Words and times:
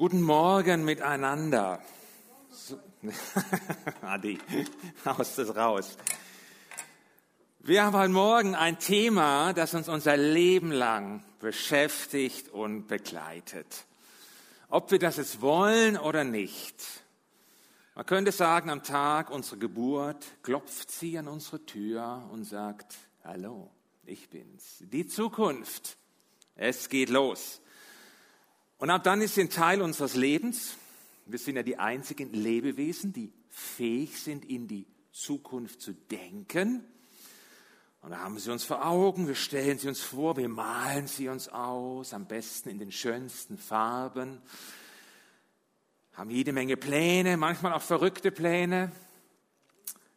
Guten 0.00 0.22
Morgen 0.22 0.86
miteinander. 0.86 1.78
Adi, 4.00 4.38
haust 5.04 5.38
es 5.38 5.54
raus. 5.54 5.98
Wir 7.58 7.84
haben 7.84 7.94
heute 7.94 8.08
Morgen 8.14 8.54
ein 8.54 8.78
Thema, 8.78 9.52
das 9.52 9.74
uns 9.74 9.90
unser 9.90 10.16
Leben 10.16 10.72
lang 10.72 11.22
beschäftigt 11.38 12.48
und 12.48 12.88
begleitet. 12.88 13.84
Ob 14.70 14.90
wir 14.90 14.98
das 14.98 15.18
jetzt 15.18 15.42
wollen 15.42 15.98
oder 15.98 16.24
nicht. 16.24 16.82
Man 17.94 18.06
könnte 18.06 18.32
sagen, 18.32 18.70
am 18.70 18.82
Tag 18.82 19.28
unserer 19.28 19.58
Geburt 19.58 20.24
klopft 20.42 20.90
sie 20.90 21.18
an 21.18 21.28
unsere 21.28 21.66
Tür 21.66 22.26
und 22.32 22.44
sagt, 22.44 22.96
hallo, 23.22 23.70
ich 24.06 24.30
bin's. 24.30 24.78
Die 24.80 25.06
Zukunft. 25.06 25.98
Es 26.54 26.88
geht 26.88 27.10
los. 27.10 27.60
Und 28.80 28.88
ab 28.88 29.04
dann 29.04 29.20
ist 29.20 29.34
sie 29.34 29.42
ein 29.42 29.50
Teil 29.50 29.82
unseres 29.82 30.14
Lebens. 30.14 30.76
Wir 31.26 31.38
sind 31.38 31.56
ja 31.56 31.62
die 31.62 31.78
einzigen 31.78 32.32
Lebewesen, 32.32 33.12
die 33.12 33.30
fähig 33.50 34.18
sind, 34.18 34.42
in 34.46 34.68
die 34.68 34.86
Zukunft 35.12 35.82
zu 35.82 35.92
denken. 35.92 36.82
Und 38.00 38.12
da 38.12 38.20
haben 38.20 38.38
sie 38.38 38.50
uns 38.50 38.64
vor 38.64 38.86
Augen, 38.86 39.28
wir 39.28 39.34
stellen 39.34 39.78
sie 39.78 39.86
uns 39.86 40.00
vor, 40.00 40.38
wir 40.38 40.48
malen 40.48 41.06
sie 41.06 41.28
uns 41.28 41.50
aus, 41.50 42.14
am 42.14 42.24
besten 42.24 42.70
in 42.70 42.78
den 42.78 42.90
schönsten 42.90 43.58
Farben, 43.58 44.40
haben 46.14 46.30
jede 46.30 46.54
Menge 46.54 46.78
Pläne, 46.78 47.36
manchmal 47.36 47.74
auch 47.74 47.82
verrückte 47.82 48.30
Pläne, 48.30 48.92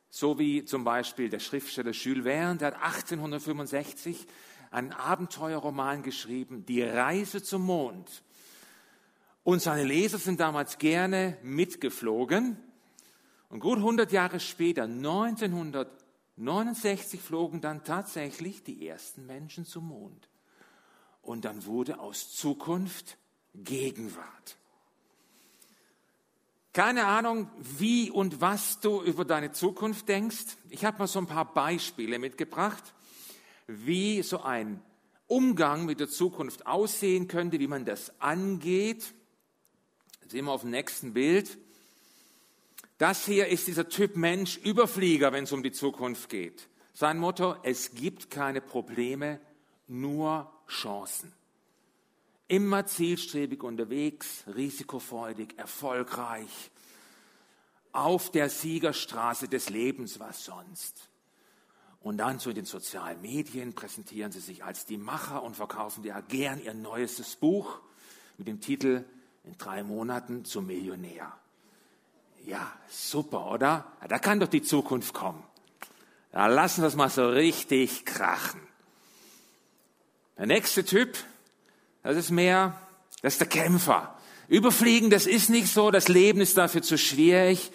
so 0.09 0.39
wie 0.39 0.63
zum 0.63 0.85
Beispiel 0.85 1.29
der 1.29 1.39
Schriftsteller 1.39 1.91
Jules 1.91 2.23
Verne, 2.23 2.59
der 2.59 2.67
hat 2.69 2.81
1865 2.81 4.25
einen 4.71 4.93
Abenteuerroman 4.93 6.01
geschrieben, 6.01 6.65
Die 6.65 6.81
Reise 6.81 7.43
zum 7.43 7.63
Mond. 7.63 8.23
Und 9.43 9.61
seine 9.61 9.83
Leser 9.83 10.17
sind 10.17 10.39
damals 10.39 10.77
gerne 10.77 11.37
mitgeflogen. 11.43 12.55
Und 13.49 13.59
gut 13.59 13.77
100 13.77 14.09
Jahre 14.11 14.39
später, 14.39 14.83
1969, 14.83 17.21
flogen 17.21 17.61
dann 17.61 17.83
tatsächlich 17.83 18.63
die 18.63 18.87
ersten 18.87 19.25
Menschen 19.25 19.65
zum 19.65 19.89
Mond. 19.89 20.29
Und 21.21 21.45
dann 21.45 21.65
wurde 21.65 21.99
aus 21.99 22.33
Zukunft 22.33 23.17
Gegenwart. 23.53 24.57
Keine 26.73 27.05
Ahnung, 27.05 27.51
wie 27.59 28.09
und 28.09 28.41
was 28.41 28.79
du 28.79 29.03
über 29.03 29.25
deine 29.25 29.51
Zukunft 29.51 30.09
denkst. 30.09 30.57
Ich 30.69 30.85
habe 30.85 30.97
mal 30.97 31.07
so 31.07 31.19
ein 31.19 31.27
paar 31.27 31.53
Beispiele 31.53 32.17
mitgebracht, 32.17 32.83
wie 33.67 34.23
so 34.23 34.41
ein 34.41 34.81
Umgang 35.27 35.85
mit 35.85 35.99
der 35.99 36.09
Zukunft 36.09 36.65
aussehen 36.65 37.27
könnte, 37.27 37.59
wie 37.59 37.67
man 37.67 37.85
das 37.85 38.19
angeht. 38.19 39.13
Sehen 40.27 40.45
wir 40.45 40.51
auf 40.51 40.61
dem 40.61 40.71
nächsten 40.71 41.13
Bild. 41.13 41.57
Das 42.97 43.25
hier 43.25 43.47
ist 43.47 43.67
dieser 43.67 43.89
Typ 43.89 44.15
Mensch, 44.15 44.57
Überflieger, 44.57 45.31
wenn 45.33 45.43
es 45.43 45.51
um 45.51 45.63
die 45.63 45.71
Zukunft 45.71 46.29
geht. 46.29 46.67
Sein 46.93 47.17
Motto, 47.17 47.55
es 47.63 47.95
gibt 47.95 48.29
keine 48.29 48.61
Probleme, 48.61 49.39
nur 49.87 50.51
Chancen. 50.67 51.33
Immer 52.47 52.85
zielstrebig 52.85 53.63
unterwegs, 53.63 54.43
risikofreudig, 54.55 55.57
erfolgreich, 55.57 56.71
auf 57.91 58.31
der 58.31 58.49
Siegerstraße 58.49 59.47
des 59.47 59.69
Lebens, 59.69 60.19
was 60.19 60.45
sonst. 60.45 61.09
Und 61.99 62.17
dann 62.17 62.39
zu 62.39 62.51
den 62.53 62.65
sozialen 62.65 63.21
Medien 63.21 63.73
präsentieren 63.73 64.31
sie 64.31 64.41
sich 64.41 64.63
als 64.63 64.85
die 64.85 64.97
Macher 64.97 65.41
und 65.41 65.55
verkaufen 65.55 66.03
ja 66.03 66.19
gern 66.21 66.61
ihr 66.61 66.73
neuestes 66.73 67.37
Buch 67.37 67.79
mit 68.37 68.47
dem 68.47 68.59
Titel 68.59 69.05
In 69.43 69.57
drei 69.57 69.83
Monaten 69.83 70.45
zum 70.45 70.67
Millionär. 70.67 71.31
Ja, 72.45 72.71
super, 72.89 73.51
oder? 73.51 73.85
Da 74.07 74.19
kann 74.19 74.39
doch 74.39 74.47
die 74.47 74.61
Zukunft 74.61 75.13
kommen. 75.13 75.43
Da 76.31 76.47
lassen 76.47 76.81
wir 76.81 76.87
es 76.87 76.95
mal 76.95 77.09
so 77.09 77.27
richtig 77.29 78.05
krachen. 78.05 78.61
Der 80.37 80.47
nächste 80.47 80.83
Typ, 80.83 81.17
das 82.01 82.17
ist 82.17 82.31
mehr, 82.31 82.79
das 83.21 83.33
ist 83.33 83.41
der 83.41 83.47
Kämpfer. 83.47 84.17
Überfliegen, 84.47 85.09
das 85.09 85.25
ist 85.25 85.49
nicht 85.49 85.67
so, 85.67 85.91
das 85.91 86.07
Leben 86.07 86.41
ist 86.41 86.57
dafür 86.57 86.81
zu 86.81 86.97
schwierig. 86.97 87.71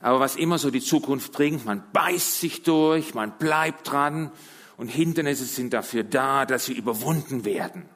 Aber 0.00 0.20
was 0.20 0.36
immer 0.36 0.58
so 0.58 0.70
die 0.70 0.80
Zukunft 0.80 1.32
bringt, 1.32 1.64
man 1.64 1.82
beißt 1.92 2.40
sich 2.40 2.62
durch, 2.62 3.14
man 3.14 3.38
bleibt 3.38 3.90
dran 3.90 4.32
und 4.76 4.88
Hindernisse 4.88 5.44
sind 5.44 5.72
dafür 5.72 6.04
da, 6.04 6.46
dass 6.46 6.66
sie 6.66 6.74
überwunden 6.74 7.44
werden. 7.44 7.88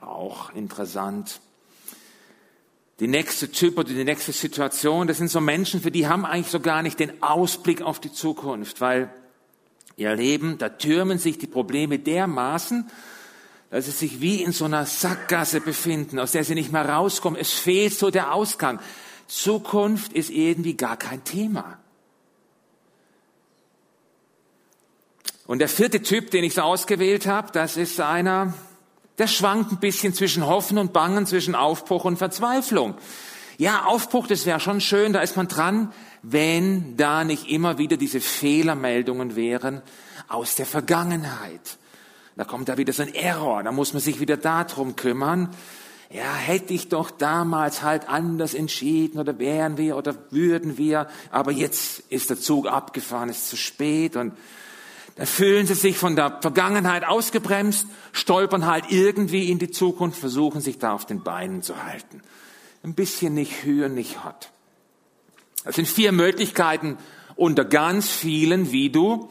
Auch 0.00 0.50
interessant. 0.54 1.40
Die 2.98 3.08
nächste 3.08 3.50
Typ 3.50 3.76
oder 3.76 3.88
die 3.88 4.04
nächste 4.04 4.32
Situation, 4.32 5.06
das 5.06 5.18
sind 5.18 5.28
so 5.28 5.40
Menschen, 5.40 5.82
für 5.82 5.90
die 5.90 6.08
haben 6.08 6.24
eigentlich 6.24 6.50
so 6.50 6.60
gar 6.60 6.82
nicht 6.82 6.98
den 6.98 7.22
Ausblick 7.22 7.82
auf 7.82 8.00
die 8.00 8.12
Zukunft, 8.12 8.80
weil 8.80 9.10
ihr 9.96 10.14
Leben, 10.14 10.56
da 10.56 10.70
türmen 10.70 11.18
sich 11.18 11.36
die 11.38 11.46
Probleme 11.46 11.98
dermaßen, 11.98 12.90
dass 13.70 13.84
sie 13.84 13.90
sich 13.90 14.20
wie 14.22 14.42
in 14.42 14.52
so 14.52 14.64
einer 14.64 14.86
Sackgasse 14.86 15.60
befinden, 15.60 16.18
aus 16.18 16.32
der 16.32 16.44
sie 16.44 16.54
nicht 16.54 16.72
mehr 16.72 16.88
rauskommen. 16.88 17.38
Es 17.38 17.52
fehlt 17.52 17.92
so 17.92 18.10
der 18.10 18.32
Ausgang. 18.32 18.80
Zukunft 19.26 20.12
ist 20.14 20.30
irgendwie 20.30 20.74
gar 20.74 20.96
kein 20.96 21.22
Thema. 21.24 21.78
Und 25.46 25.58
der 25.58 25.68
vierte 25.68 26.02
Typ, 26.02 26.30
den 26.30 26.44
ich 26.44 26.54
so 26.54 26.62
ausgewählt 26.62 27.26
habe, 27.26 27.52
das 27.52 27.76
ist 27.76 28.00
einer, 28.00 28.54
der 29.18 29.26
schwankt 29.26 29.72
ein 29.72 29.78
bisschen 29.78 30.14
zwischen 30.14 30.46
Hoffen 30.46 30.78
und 30.78 30.92
Bangen, 30.92 31.26
zwischen 31.26 31.54
Aufbruch 31.54 32.04
und 32.04 32.18
Verzweiflung. 32.18 32.94
Ja, 33.58 33.84
Aufbruch, 33.86 34.26
das 34.26 34.44
wäre 34.44 34.60
schon 34.60 34.82
schön, 34.82 35.14
da 35.14 35.20
ist 35.20 35.36
man 35.36 35.48
dran, 35.48 35.92
wenn 36.22 36.96
da 36.96 37.24
nicht 37.24 37.48
immer 37.48 37.78
wieder 37.78 37.96
diese 37.96 38.20
Fehlermeldungen 38.20 39.34
wären 39.34 39.80
aus 40.28 40.56
der 40.56 40.66
Vergangenheit. 40.66 41.78
Da 42.36 42.44
kommt 42.44 42.68
da 42.68 42.76
wieder 42.76 42.92
so 42.92 43.02
ein 43.02 43.14
Error, 43.14 43.62
da 43.62 43.72
muss 43.72 43.94
man 43.94 44.02
sich 44.02 44.20
wieder 44.20 44.36
darum 44.36 44.94
kümmern. 44.94 45.48
Ja, 46.10 46.34
hätte 46.34 46.74
ich 46.74 46.88
doch 46.88 47.10
damals 47.10 47.82
halt 47.82 48.08
anders 48.08 48.52
entschieden 48.52 49.18
oder 49.18 49.38
wären 49.38 49.78
wir 49.78 49.96
oder 49.96 50.14
würden 50.30 50.76
wir, 50.76 51.08
aber 51.30 51.50
jetzt 51.50 52.00
ist 52.10 52.30
der 52.30 52.38
Zug 52.38 52.68
abgefahren, 52.68 53.28
ist 53.28 53.48
zu 53.48 53.56
spät 53.56 54.16
und 54.16 54.34
da 55.16 55.24
fühlen 55.24 55.66
sie 55.66 55.74
sich 55.74 55.96
von 55.96 56.14
der 56.14 56.38
Vergangenheit 56.42 57.04
ausgebremst, 57.04 57.86
stolpern 58.12 58.66
halt 58.66 58.84
irgendwie 58.90 59.50
in 59.50 59.58
die 59.58 59.70
Zukunft, 59.70 60.18
versuchen 60.18 60.60
sich 60.60 60.78
da 60.78 60.92
auf 60.92 61.06
den 61.06 61.22
Beinen 61.22 61.62
zu 61.62 61.82
halten. 61.82 62.20
Ein 62.84 62.94
bisschen 62.94 63.34
nicht 63.34 63.64
höher, 63.64 63.88
nicht 63.88 64.24
hot. 64.24 64.50
Das 65.64 65.76
sind 65.76 65.88
vier 65.88 66.12
Möglichkeiten 66.12 66.98
unter 67.34 67.64
ganz 67.64 68.10
vielen, 68.10 68.72
wie 68.72 68.90
du 68.90 69.30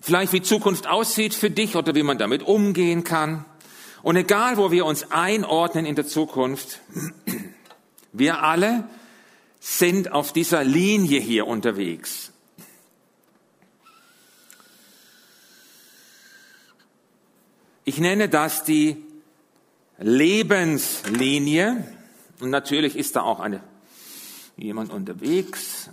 vielleicht 0.00 0.32
wie 0.32 0.42
Zukunft 0.42 0.86
aussieht 0.86 1.34
für 1.34 1.50
dich 1.50 1.74
oder 1.74 1.94
wie 1.94 2.02
man 2.02 2.18
damit 2.18 2.42
umgehen 2.42 3.02
kann. 3.02 3.44
Und 4.02 4.16
egal, 4.16 4.56
wo 4.56 4.70
wir 4.70 4.84
uns 4.84 5.10
einordnen 5.10 5.86
in 5.86 5.94
der 5.94 6.06
Zukunft, 6.06 6.80
wir 8.12 8.42
alle 8.42 8.88
sind 9.58 10.12
auf 10.12 10.32
dieser 10.32 10.62
Linie 10.62 11.20
hier 11.20 11.46
unterwegs. 11.46 12.32
Ich 17.88 17.98
nenne 17.98 18.28
das 18.28 18.64
die 18.64 18.96
Lebenslinie. 19.98 21.86
Und 22.40 22.50
natürlich 22.50 22.96
ist 22.96 23.14
da 23.14 23.22
auch 23.22 23.38
eine, 23.38 23.60
jemand 24.56 24.92
unterwegs. 24.92 25.88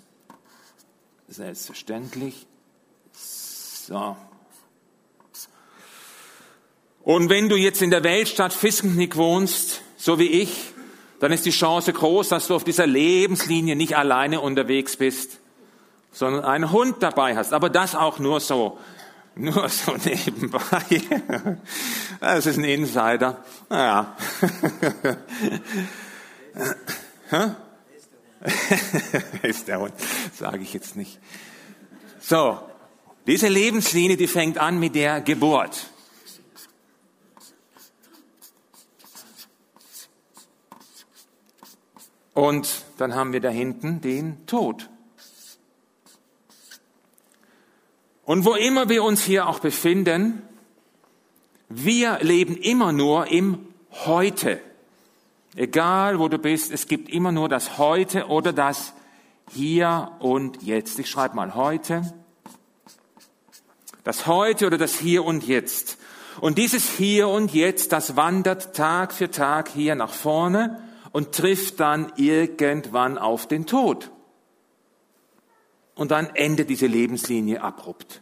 Selbstverständlich. 1.27 2.47
So. 3.13 4.17
Und 7.03 7.29
wenn 7.29 7.47
du 7.47 7.55
jetzt 7.57 7.83
in 7.83 7.91
der 7.91 8.03
Weltstadt 8.03 8.53
Fiskentnick 8.53 9.15
wohnst, 9.15 9.81
so 9.95 10.17
wie 10.17 10.29
ich, 10.29 10.73
dann 11.19 11.31
ist 11.31 11.45
die 11.45 11.51
Chance 11.51 11.93
groß, 11.93 12.27
dass 12.29 12.47
du 12.47 12.55
auf 12.55 12.63
dieser 12.63 12.87
Lebenslinie 12.87 13.75
nicht 13.75 13.95
alleine 13.95 14.41
unterwegs 14.41 14.97
bist, 14.97 15.39
sondern 16.11 16.43
einen 16.43 16.71
Hund 16.71 17.03
dabei 17.03 17.35
hast. 17.35 17.53
Aber 17.53 17.69
das 17.69 17.93
auch 17.93 18.17
nur 18.17 18.39
so, 18.39 18.79
nur 19.35 19.69
so 19.69 19.95
nebenbei. 19.97 21.01
Das 22.19 22.45
ist 22.45 22.57
ein 22.57 22.63
Insider. 22.63 23.43
Naja. 23.69 24.15
ist 29.41 29.67
der 29.67 29.79
Hund, 29.79 29.93
sage 30.33 30.61
ich 30.61 30.73
jetzt 30.73 30.95
nicht. 30.95 31.19
So, 32.19 32.59
diese 33.25 33.47
Lebenslinie, 33.47 34.17
die 34.17 34.27
fängt 34.27 34.57
an 34.57 34.79
mit 34.79 34.95
der 34.95 35.21
Geburt. 35.21 35.89
Und 42.33 42.83
dann 42.97 43.13
haben 43.15 43.31
wir 43.31 43.39
da 43.41 43.49
hinten 43.49 44.01
den 44.01 44.45
Tod. 44.47 44.89
Und 48.25 48.45
wo 48.45 48.53
immer 48.53 48.87
wir 48.87 49.03
uns 49.03 49.23
hier 49.23 49.47
auch 49.47 49.59
befinden, 49.59 50.41
wir 51.69 52.19
leben 52.21 52.55
immer 52.55 52.91
nur 52.91 53.27
im 53.27 53.67
Heute. 54.05 54.61
Egal 55.55 56.19
wo 56.19 56.29
du 56.29 56.37
bist, 56.39 56.71
es 56.71 56.87
gibt 56.87 57.09
immer 57.09 57.31
nur 57.31 57.49
das 57.49 57.77
Heute 57.77 58.27
oder 58.27 58.53
das 58.53 58.93
Hier 59.51 60.11
und 60.19 60.63
Jetzt. 60.63 60.97
Ich 60.99 61.09
schreibe 61.09 61.35
mal 61.35 61.53
heute. 61.53 62.13
Das 64.03 64.25
Heute 64.25 64.67
oder 64.67 64.77
das 64.77 64.97
Hier 64.97 65.25
und 65.25 65.45
Jetzt. 65.45 65.97
Und 66.41 66.57
dieses 66.57 66.89
Hier 66.89 67.27
und 67.27 67.53
Jetzt, 67.53 67.91
das 67.91 68.15
wandert 68.15 68.75
Tag 68.75 69.13
für 69.13 69.29
Tag 69.29 69.69
hier 69.69 69.95
nach 69.95 70.13
vorne 70.13 70.81
und 71.11 71.33
trifft 71.33 71.79
dann 71.79 72.11
irgendwann 72.15 73.17
auf 73.17 73.47
den 73.47 73.65
Tod. 73.65 74.09
Und 75.95 76.11
dann 76.11 76.35
endet 76.35 76.69
diese 76.69 76.87
Lebenslinie 76.87 77.61
abrupt. 77.61 78.21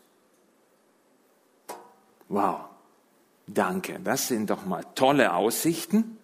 Wow. 2.28 2.62
Danke. 3.48 4.00
Das 4.04 4.28
sind 4.28 4.50
doch 4.50 4.66
mal 4.66 4.86
tolle 4.96 5.34
Aussichten. 5.34 6.18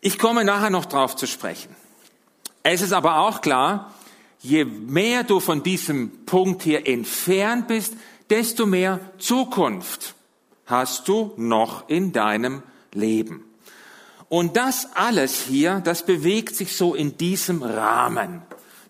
Ich 0.00 0.18
komme 0.18 0.44
nachher 0.44 0.70
noch 0.70 0.86
drauf 0.86 1.16
zu 1.16 1.26
sprechen. 1.26 1.74
Es 2.62 2.82
ist 2.82 2.92
aber 2.92 3.18
auch 3.18 3.40
klar, 3.40 3.92
je 4.40 4.64
mehr 4.64 5.24
du 5.24 5.40
von 5.40 5.62
diesem 5.62 6.24
Punkt 6.24 6.62
hier 6.62 6.86
entfernt 6.86 7.68
bist, 7.68 7.94
desto 8.30 8.66
mehr 8.66 9.00
Zukunft 9.18 10.14
hast 10.66 11.08
du 11.08 11.32
noch 11.36 11.88
in 11.88 12.12
deinem 12.12 12.62
Leben. 12.92 13.44
Und 14.28 14.56
das 14.56 14.88
alles 14.94 15.40
hier, 15.40 15.80
das 15.80 16.04
bewegt 16.04 16.54
sich 16.54 16.76
so 16.76 16.94
in 16.94 17.16
diesem 17.16 17.62
Rahmen. 17.62 18.42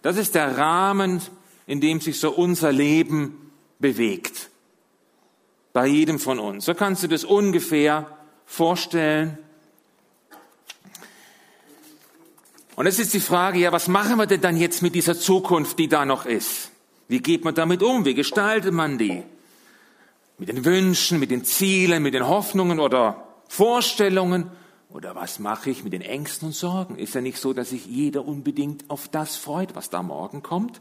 Das 0.08 0.16
ist 0.16 0.34
der 0.34 0.56
Rahmen, 0.56 1.20
in 1.66 1.82
dem 1.82 2.00
sich 2.00 2.18
so 2.18 2.30
unser 2.30 2.72
Leben 2.72 3.52
bewegt. 3.78 4.48
Bei 5.74 5.86
jedem 5.86 6.18
von 6.18 6.38
uns. 6.38 6.64
So 6.64 6.72
kannst 6.72 7.02
du 7.02 7.08
das 7.08 7.24
ungefähr 7.24 8.16
vorstellen. 8.46 9.36
Und 12.74 12.86
es 12.86 12.98
ist 12.98 13.12
die 13.12 13.20
Frage, 13.20 13.58
ja, 13.58 13.70
was 13.70 13.86
machen 13.86 14.16
wir 14.16 14.24
denn 14.24 14.40
dann 14.40 14.56
jetzt 14.56 14.80
mit 14.80 14.94
dieser 14.94 15.14
Zukunft, 15.14 15.78
die 15.78 15.88
da 15.88 16.06
noch 16.06 16.24
ist? 16.24 16.70
Wie 17.08 17.20
geht 17.20 17.44
man 17.44 17.54
damit 17.54 17.82
um? 17.82 18.06
Wie 18.06 18.14
gestaltet 18.14 18.72
man 18.72 18.96
die? 18.96 19.22
Mit 20.38 20.48
den 20.48 20.64
Wünschen, 20.64 21.20
mit 21.20 21.30
den 21.30 21.44
Zielen, 21.44 22.02
mit 22.02 22.14
den 22.14 22.26
Hoffnungen 22.26 22.80
oder 22.80 23.28
Vorstellungen? 23.48 24.50
Oder 24.90 25.14
was 25.14 25.38
mache 25.38 25.70
ich 25.70 25.84
mit 25.84 25.92
den 25.92 26.02
Ängsten 26.02 26.48
und 26.48 26.54
Sorgen? 26.54 26.96
Ist 26.96 27.14
ja 27.14 27.20
nicht 27.20 27.38
so, 27.38 27.52
dass 27.52 27.70
sich 27.70 27.86
jeder 27.86 28.24
unbedingt 28.24 28.88
auf 28.88 29.08
das 29.08 29.36
freut, 29.36 29.74
was 29.74 29.90
da 29.90 30.02
morgen 30.02 30.42
kommt. 30.42 30.80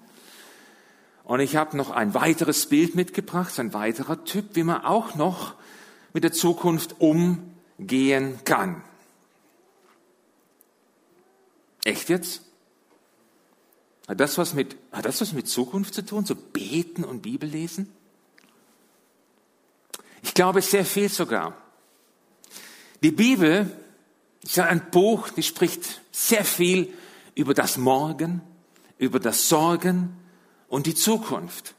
Und 1.24 1.42
ich 1.42 1.58
habe 1.58 1.76
noch 1.76 1.92
ein 1.92 2.14
weiteres 2.14 2.68
Bild 2.70 2.96
mitgebracht, 2.96 3.60
ein 3.60 3.74
weiterer 3.74 4.24
Typ, 4.24 4.56
wie 4.56 4.64
man 4.64 4.86
auch 4.86 5.16
noch 5.16 5.56
mit 6.14 6.24
der 6.24 6.32
Zukunft 6.32 6.96
umgehen 7.00 8.40
kann. 8.46 8.82
Echt 11.84 12.08
jetzt? 12.08 12.44
Hat 14.08 14.22
das 14.22 14.38
was 14.38 14.54
mit, 14.54 14.78
hat 14.94 15.06
das 15.06 15.20
was 15.20 15.34
mit 15.34 15.50
Zukunft 15.50 15.94
zu 15.94 16.06
tun? 16.06 16.26
So 16.26 16.36
beten 16.36 17.04
und 17.04 17.22
Bibel 17.22 17.50
lesen? 17.50 17.92
Ich 20.24 20.34
glaube 20.34 20.62
sehr 20.62 20.86
viel 20.86 21.10
sogar. 21.10 21.58
Die 23.04 23.12
Bibel 23.12 23.70
ist 24.52 24.60
ein 24.60 24.90
Buch, 24.92 25.30
die 25.30 25.44
spricht 25.44 26.02
sehr 26.12 26.46
viel 26.46 26.94
über 27.36 27.54
das 27.54 27.78
Morgen, 27.78 28.42
über 28.98 29.20
das 29.20 29.50
Sorgen 29.50 30.16
und 30.68 30.86
die 30.86 30.96
Zukunft. 30.96 31.76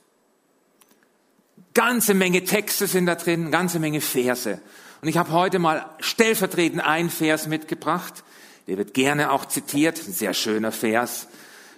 Ganze 1.74 2.14
Menge 2.14 2.44
Texte 2.44 2.86
sind 2.86 3.06
da 3.06 3.14
drin, 3.14 3.50
ganze 3.50 3.78
Menge 3.78 4.00
Verse. 4.00 4.60
Und 5.00 5.08
ich 5.08 5.16
habe 5.16 5.32
heute 5.32 5.58
mal 5.58 5.88
stellvertretend 6.00 6.80
einen 6.84 7.10
Vers 7.10 7.46
mitgebracht. 7.46 8.24
Der 8.66 8.76
wird 8.76 8.94
gerne 8.94 9.30
auch 9.30 9.46
zitiert, 9.46 9.98
ein 10.06 10.12
sehr 10.12 10.34
schöner 10.34 10.72
Vers. 10.72 11.28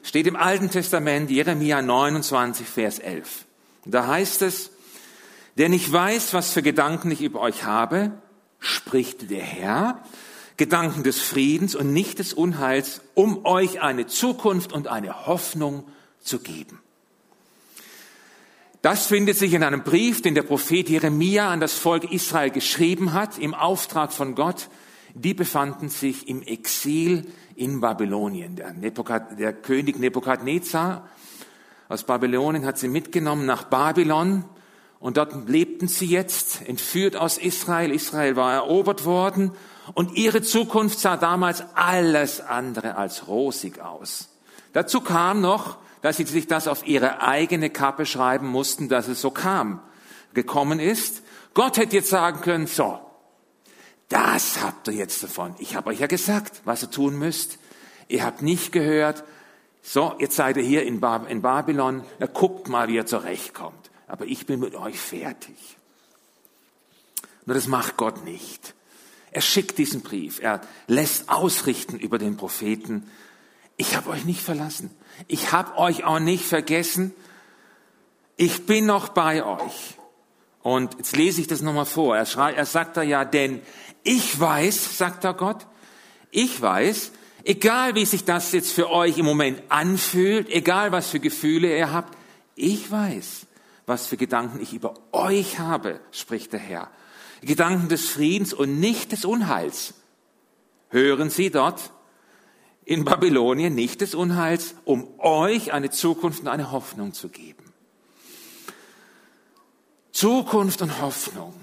Steht 0.03 0.27
im 0.27 0.37
Alten 0.37 0.71
Testament, 0.71 1.31
Jeremia 1.31 1.83
29, 1.83 2.67
Vers 2.67 2.99
11. 2.99 3.45
Da 3.85 4.07
heißt 4.07 4.43
es, 4.43 4.71
denn 5.59 5.73
ich 5.73 5.93
weiß, 5.93 6.33
was 6.33 6.53
für 6.53 6.63
Gedanken 6.63 7.11
ich 7.11 7.23
über 7.23 7.41
euch 7.41 7.65
habe, 7.65 8.13
spricht 8.59 9.31
der 9.31 9.43
Herr, 9.43 10.03
Gedanken 10.61 11.05
des 11.05 11.23
Friedens 11.23 11.75
und 11.75 11.95
nicht 11.95 12.19
des 12.19 12.35
Unheils, 12.35 13.01
um 13.15 13.47
euch 13.47 13.81
eine 13.81 14.07
Zukunft 14.07 14.75
und 14.75 14.89
eine 14.89 15.27
Hoffnung 15.27 15.85
zu 16.21 16.39
geben. 16.39 16.81
Das 18.83 19.07
findet 19.07 19.39
sich 19.39 19.55
in 19.55 19.63
einem 19.63 19.85
Brief, 19.85 20.21
den 20.21 20.35
der 20.35 20.43
Prophet 20.43 20.91
Jeremia 20.91 21.49
an 21.49 21.61
das 21.61 21.73
Volk 21.73 22.13
Israel 22.13 22.51
geschrieben 22.51 23.15
hat, 23.15 23.39
im 23.39 23.55
Auftrag 23.55 24.13
von 24.13 24.35
Gott. 24.35 24.69
Die 25.15 25.33
befanden 25.33 25.89
sich 25.89 26.29
im 26.29 26.43
Exil 26.43 27.27
in 27.57 27.81
Babylonien. 27.81 28.57
Der, 28.57 28.75
Nepokad, 28.75 29.41
der 29.41 29.55
König 29.55 29.99
Nebukadnezar 29.99 31.09
aus 31.89 32.05
Babylonien 32.05 32.67
hat 32.67 32.77
sie 32.77 32.89
mitgenommen 32.89 33.47
nach 33.47 33.65
Babylon 33.65 34.45
und 34.99 35.17
dort 35.17 35.49
lebten 35.49 35.89
sie 35.89 36.05
jetzt, 36.05 36.69
entführt 36.69 37.17
aus 37.17 37.39
Israel. 37.39 37.93
Israel 37.93 38.37
war 38.37 38.53
erobert 38.53 39.07
worden 39.07 39.53
und 39.95 40.17
ihre 40.17 40.43
Zukunft 40.43 40.99
sah 40.99 41.17
damals 41.17 41.63
alles 41.75 42.41
andere 42.41 42.97
als 42.97 43.29
rosig 43.29 43.81
aus. 43.81 44.29
Dazu 44.73 45.01
kam 45.01 45.41
noch, 45.41 45.79
dass 46.03 46.17
sie 46.17 46.25
sich 46.25 46.47
das 46.47 46.69
auf 46.69 46.87
ihre 46.87 47.21
eigene 47.23 47.71
Kappe 47.71 48.07
schreiben 48.07 48.49
mussten, 48.49 48.89
dass 48.89 49.09
es 49.09 49.21
so 49.21 49.31
kam, 49.31 49.81
gekommen 50.35 50.81
ist. 50.81 51.23
Gott 51.55 51.77
hätte 51.77 51.97
jetzt 51.97 52.11
sagen 52.11 52.41
können, 52.41 52.67
so, 52.67 52.99
das 54.09 54.63
habt 54.63 54.89
ihr 54.89 54.95
jetzt 54.95 55.23
davon. 55.23 55.55
Ich 55.59 55.77
habe 55.77 55.91
euch 55.91 56.01
ja 56.01 56.07
gesagt, 56.07 56.63
was 56.65 56.83
ihr 56.83 56.91
tun 56.91 57.19
müsst. 57.19 57.59
Ihr 58.09 58.25
habt 58.25 58.43
nicht 58.43 58.73
gehört. 58.73 59.25
So, 59.83 60.15
jetzt 60.19 60.37
seid 60.37 60.57
ihr 60.57 60.63
hier 60.63 60.85
in, 60.85 61.01
Babylon. 61.01 62.03
Na, 62.19 62.27
guckt 62.27 62.69
mal, 62.69 62.89
wie 62.89 62.97
ihr 62.97 63.07
zurechtkommt. 63.07 63.91
Aber 64.09 64.27
ich 64.27 64.47
bin 64.47 64.61
mit 64.61 64.75
euch 64.75 64.99
fertig. 64.99 65.57
Nur 67.47 67.55
das 67.55 67.69
macht 67.69 67.97
Gott 67.97 68.25
nicht. 68.25 68.75
Er 69.33 69.41
schickt 69.41 69.79
diesen 69.79 70.03
Brief. 70.03 70.41
Er 70.41 70.61
lässt 70.87 71.29
ausrichten 71.29 71.99
über 71.99 72.19
den 72.19 72.37
Propheten. 72.37 73.09
Ich 73.77 73.97
habe 73.97 74.11
euch 74.11 74.25
nicht 74.25 74.43
verlassen. 74.43 74.91
Ich 75.29 75.53
habe 75.53 75.77
euch 75.79 76.05
auch 76.05 76.19
nicht 76.19 76.45
vergessen. 76.45 77.15
Ich 78.37 78.67
bin 78.67 78.87
noch 78.87 79.09
bei 79.09 79.45
euch. 79.45 79.97
Und 80.63 80.97
jetzt 80.99 81.17
lese 81.17 81.41
ich 81.41 81.47
das 81.47 81.63
nochmal 81.63 81.87
vor. 81.87 82.17
Er, 82.17 82.27
schreit, 82.27 82.57
er 82.57 82.67
sagt 82.67 82.97
da 82.97 83.03
ja, 83.03 83.25
denn 83.25 83.63
ich 84.03 84.39
weiß, 84.39 84.99
sagt 84.99 85.25
da 85.25 85.33
Gott, 85.33 85.67
ich 86.31 86.61
weiß, 86.61 87.13
egal 87.45 87.95
wie 87.95 88.05
sich 88.05 88.25
das 88.25 88.53
jetzt 88.53 88.73
für 88.73 88.91
euch 88.91 89.19
im 89.19 89.25
Moment 89.25 89.63
anfühlt, 89.69 90.49
egal 90.51 90.93
was 90.93 91.09
für 91.09 91.21
Gefühle 91.21 91.77
ihr 91.77 91.93
habt, 91.93 92.17
ich 92.55 92.91
weiß, 92.91 93.47
was 93.87 94.07
für 94.07 94.17
Gedanken 94.17 94.61
ich 94.61 94.73
über 94.75 94.95
euch 95.13 95.59
habe, 95.59 96.01
spricht 96.13 96.53
der 96.53 96.61
Herr. 96.61 96.91
Gedanken 97.43 97.89
des 97.89 98.09
Friedens 98.09 98.53
und 98.53 98.81
nicht 98.81 99.13
des 99.13 99.25
Unheils. 99.25 99.95
Hören 100.89 101.31
Sie 101.31 101.51
dort 101.51 101.93
in 102.85 103.05
Babylonien 103.05 103.75
nicht 103.75 104.01
des 104.01 104.15
Unheils, 104.15 104.75
um 104.85 105.07
euch 105.19 105.73
eine 105.73 105.91
Zukunft 105.91 106.41
und 106.41 106.49
eine 106.49 106.73
Hoffnung 106.73 107.13
zu 107.13 107.29
geben. 107.29 107.73
Zukunft 110.13 110.83
und 110.83 111.01
Hoffnung. 111.01 111.55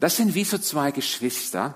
Das 0.00 0.16
sind 0.16 0.34
wie 0.34 0.44
so 0.44 0.58
zwei 0.58 0.90
Geschwister, 0.90 1.74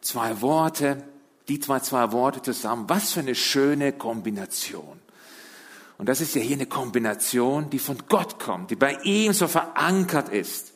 zwei 0.00 0.40
Worte, 0.40 1.02
die 1.48 1.58
zwei, 1.58 1.80
zwei 1.80 2.12
Worte 2.12 2.42
zusammen. 2.42 2.84
Was 2.88 3.12
für 3.12 3.20
eine 3.20 3.34
schöne 3.34 3.92
Kombination. 3.92 5.00
Und 5.98 6.08
das 6.08 6.20
ist 6.20 6.34
ja 6.34 6.40
hier 6.40 6.56
eine 6.56 6.66
Kombination, 6.66 7.68
die 7.70 7.78
von 7.78 7.98
Gott 8.08 8.38
kommt, 8.38 8.70
die 8.70 8.76
bei 8.76 8.98
ihm 9.02 9.32
so 9.32 9.48
verankert 9.48 10.28
ist. 10.28 10.72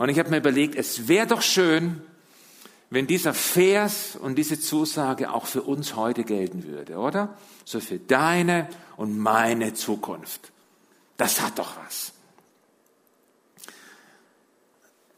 Und 0.00 0.08
ich 0.08 0.18
habe 0.18 0.30
mir 0.30 0.38
überlegt, 0.38 0.76
es 0.76 1.08
wäre 1.08 1.26
doch 1.26 1.42
schön, 1.42 2.00
wenn 2.88 3.06
dieser 3.06 3.34
Vers 3.34 4.16
und 4.16 4.36
diese 4.36 4.58
Zusage 4.58 5.30
auch 5.30 5.44
für 5.44 5.60
uns 5.60 5.94
heute 5.94 6.24
gelten 6.24 6.64
würde, 6.64 6.96
oder? 6.96 7.36
So 7.66 7.80
für 7.80 7.98
deine 7.98 8.66
und 8.96 9.18
meine 9.18 9.74
Zukunft. 9.74 10.52
Das 11.18 11.42
hat 11.42 11.58
doch 11.58 11.74
was. 11.84 12.14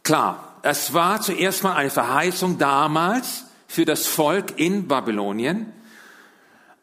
Klar, 0.02 0.58
es 0.62 0.92
war 0.92 1.20
zuerst 1.20 1.62
mal 1.62 1.76
eine 1.76 1.90
Verheißung 1.90 2.58
damals 2.58 3.44
für 3.68 3.84
das 3.84 4.08
Volk 4.08 4.58
in 4.58 4.88
Babylonien, 4.88 5.72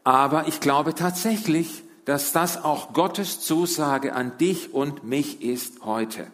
aber 0.06 0.48
ich 0.48 0.62
glaube 0.62 0.96
tatsächlich, 0.96 1.84
dass 2.06 2.32
das 2.32 2.64
auch 2.64 2.94
Gottes 2.94 3.42
Zusage 3.42 4.14
an 4.16 4.38
dich 4.38 4.74
und 4.74 5.04
mich 5.04 5.42
ist 5.42 5.82
heute. 5.84 6.28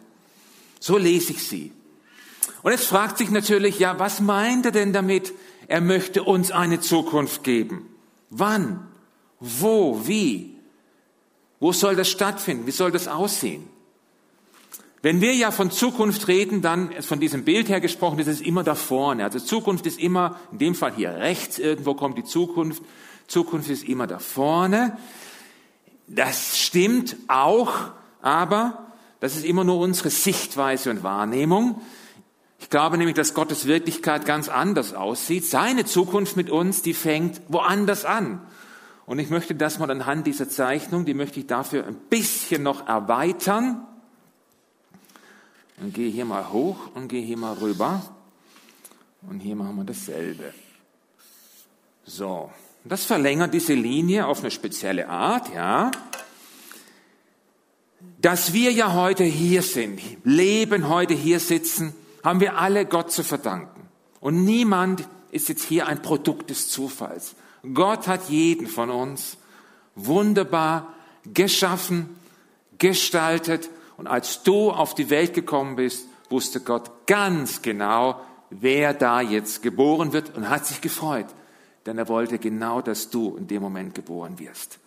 So 0.80 0.96
lese 0.96 1.32
ich 1.32 1.42
sie. 1.42 1.72
Und 2.62 2.72
jetzt 2.72 2.86
fragt 2.86 3.18
sich 3.18 3.30
natürlich, 3.30 3.78
ja, 3.78 3.98
was 3.98 4.20
meint 4.20 4.66
er 4.66 4.72
denn 4.72 4.92
damit? 4.92 5.32
Er 5.68 5.80
möchte 5.80 6.22
uns 6.22 6.50
eine 6.50 6.80
Zukunft 6.80 7.44
geben. 7.44 7.88
Wann? 8.30 8.86
Wo? 9.40 10.06
Wie? 10.06 10.56
Wo 11.60 11.72
soll 11.72 11.96
das 11.96 12.08
stattfinden? 12.08 12.66
Wie 12.66 12.72
soll 12.72 12.90
das 12.90 13.08
aussehen? 13.08 13.68
Wenn 15.02 15.20
wir 15.20 15.34
ja 15.34 15.50
von 15.50 15.70
Zukunft 15.70 16.26
reden, 16.26 16.62
dann 16.62 16.90
von 17.02 17.20
diesem 17.20 17.44
Bild 17.44 17.68
her 17.68 17.80
gesprochen, 17.80 18.18
ist 18.18 18.26
es 18.26 18.40
immer 18.40 18.64
da 18.64 18.74
vorne. 18.74 19.24
Also 19.24 19.38
Zukunft 19.38 19.86
ist 19.86 20.00
immer, 20.00 20.40
in 20.52 20.58
dem 20.58 20.74
Fall 20.74 20.92
hier 20.94 21.10
rechts 21.10 21.58
irgendwo 21.58 21.94
kommt 21.94 22.18
die 22.18 22.24
Zukunft. 22.24 22.82
Zukunft 23.28 23.70
ist 23.70 23.84
immer 23.84 24.06
da 24.06 24.18
vorne. 24.18 24.98
Das 26.08 26.58
stimmt 26.58 27.16
auch, 27.28 27.72
aber 28.20 28.85
das 29.20 29.36
ist 29.36 29.44
immer 29.44 29.64
nur 29.64 29.78
unsere 29.78 30.10
Sichtweise 30.10 30.90
und 30.90 31.02
Wahrnehmung. 31.02 31.80
Ich 32.58 32.70
glaube 32.70 32.98
nämlich, 32.98 33.16
dass 33.16 33.34
Gottes 33.34 33.66
Wirklichkeit 33.66 34.24
ganz 34.24 34.48
anders 34.48 34.94
aussieht. 34.94 35.44
Seine 35.44 35.84
Zukunft 35.84 36.36
mit 36.36 36.50
uns, 36.50 36.82
die 36.82 36.94
fängt 36.94 37.40
woanders 37.48 38.04
an. 38.04 38.40
Und 39.06 39.18
ich 39.18 39.30
möchte 39.30 39.54
das 39.54 39.78
mal 39.78 39.90
anhand 39.90 40.26
dieser 40.26 40.48
Zeichnung, 40.48 41.04
die 41.04 41.14
möchte 41.14 41.40
ich 41.40 41.46
dafür 41.46 41.86
ein 41.86 41.94
bisschen 41.94 42.62
noch 42.62 42.88
erweitern. 42.88 43.86
Und 45.80 45.94
gehe 45.94 46.10
hier 46.10 46.24
mal 46.24 46.50
hoch 46.50 46.76
und 46.94 47.08
gehe 47.08 47.22
hier 47.22 47.36
mal 47.36 47.52
rüber. 47.54 48.02
Und 49.28 49.40
hier 49.40 49.56
machen 49.56 49.76
wir 49.76 49.84
dasselbe. 49.84 50.52
So. 52.04 52.50
Das 52.84 53.04
verlängert 53.04 53.52
diese 53.52 53.74
Linie 53.74 54.26
auf 54.26 54.40
eine 54.40 54.50
spezielle 54.50 55.08
Art, 55.08 55.52
ja. 55.52 55.90
Dass 58.20 58.52
wir 58.52 58.72
ja 58.72 58.94
heute 58.94 59.24
hier 59.24 59.62
sind, 59.62 60.00
leben, 60.24 60.88
heute 60.88 61.14
hier 61.14 61.40
sitzen, 61.40 61.94
haben 62.24 62.40
wir 62.40 62.58
alle 62.58 62.86
Gott 62.86 63.12
zu 63.12 63.22
verdanken. 63.22 63.88
Und 64.20 64.44
niemand 64.44 65.08
ist 65.30 65.48
jetzt 65.48 65.64
hier 65.64 65.86
ein 65.86 66.02
Produkt 66.02 66.50
des 66.50 66.68
Zufalls. 66.68 67.34
Gott 67.74 68.08
hat 68.08 68.28
jeden 68.28 68.66
von 68.66 68.90
uns 68.90 69.36
wunderbar 69.94 70.94
geschaffen, 71.24 72.16
gestaltet. 72.78 73.68
Und 73.96 74.06
als 74.06 74.42
du 74.42 74.70
auf 74.70 74.94
die 74.94 75.10
Welt 75.10 75.34
gekommen 75.34 75.76
bist, 75.76 76.06
wusste 76.30 76.60
Gott 76.60 77.06
ganz 77.06 77.62
genau, 77.62 78.20
wer 78.50 78.94
da 78.94 79.20
jetzt 79.20 79.62
geboren 79.62 80.12
wird 80.12 80.36
und 80.36 80.48
hat 80.48 80.66
sich 80.66 80.80
gefreut. 80.80 81.26
Denn 81.86 81.98
er 81.98 82.08
wollte 82.08 82.38
genau, 82.38 82.82
dass 82.82 83.10
du 83.10 83.36
in 83.36 83.46
dem 83.46 83.62
Moment 83.62 83.94
geboren 83.94 84.38
wirst. 84.38 84.78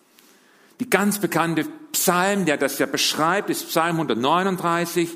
Die 0.80 0.88
ganz 0.88 1.18
bekannte 1.18 1.64
Psalm, 1.92 2.46
der 2.46 2.56
das 2.56 2.78
ja 2.78 2.86
beschreibt, 2.86 3.50
ist 3.50 3.68
Psalm 3.68 3.96
139. 3.96 5.10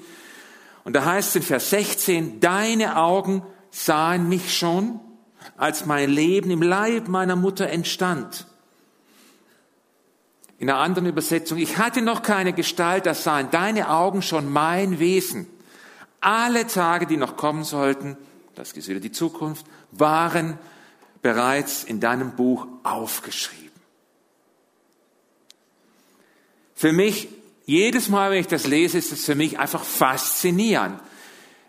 Und 0.85 0.95
da 0.95 1.07
heißt 1.07 1.31
es 1.31 1.37
in 1.37 1.43
Vers 1.43 1.71
16, 1.71 2.41
deine 2.41 2.99
Augen 2.99 3.43
sahen 3.71 4.29
mich 4.29 4.57
schon, 4.57 5.01
als 5.57 5.87
mein 5.87 6.11
Leben 6.11 6.51
im 6.51 6.61
Leib 6.61 7.09
meiner 7.09 7.35
Mutter 7.35 7.71
entstand. 7.71 8.47
In 10.59 10.69
einer 10.69 10.79
anderen 10.79 11.09
Übersetzung, 11.09 11.59
ich 11.59 11.79
hatte 11.79 12.03
noch 12.03 12.23
keine 12.23 12.53
Gestalt, 12.53 13.07
das 13.07 13.25
sahen 13.25 13.51
deine 13.51 13.89
Augen 13.89 14.21
schon 14.21 14.53
mein 14.53 14.99
Wesen. 14.99 15.47
Alle 16.21 16.67
Tage, 16.67 17.07
die 17.07 17.17
noch 17.17 17.37
kommen 17.37 17.65
sollten, 17.65 18.19
das 18.55 18.73
ist 18.73 18.89
wieder 18.89 19.01
die 19.01 19.13
Zukunft, 19.13 19.67
waren 19.93 20.59
bereits 21.23 21.85
in 21.85 22.01
deinem 22.01 22.37
Buch 22.37 22.67
aufgeschrieben. 22.83 23.64
Für 26.85 26.93
mich, 26.93 27.29
jedes 27.65 28.11
Mal, 28.11 28.31
wenn 28.31 28.41
ich 28.41 28.47
das 28.47 28.67
lese, 28.67 28.99
ist 28.99 29.11
es 29.11 29.25
für 29.25 29.35
mich 29.35 29.59
einfach 29.59 29.83
faszinierend. 29.83 31.01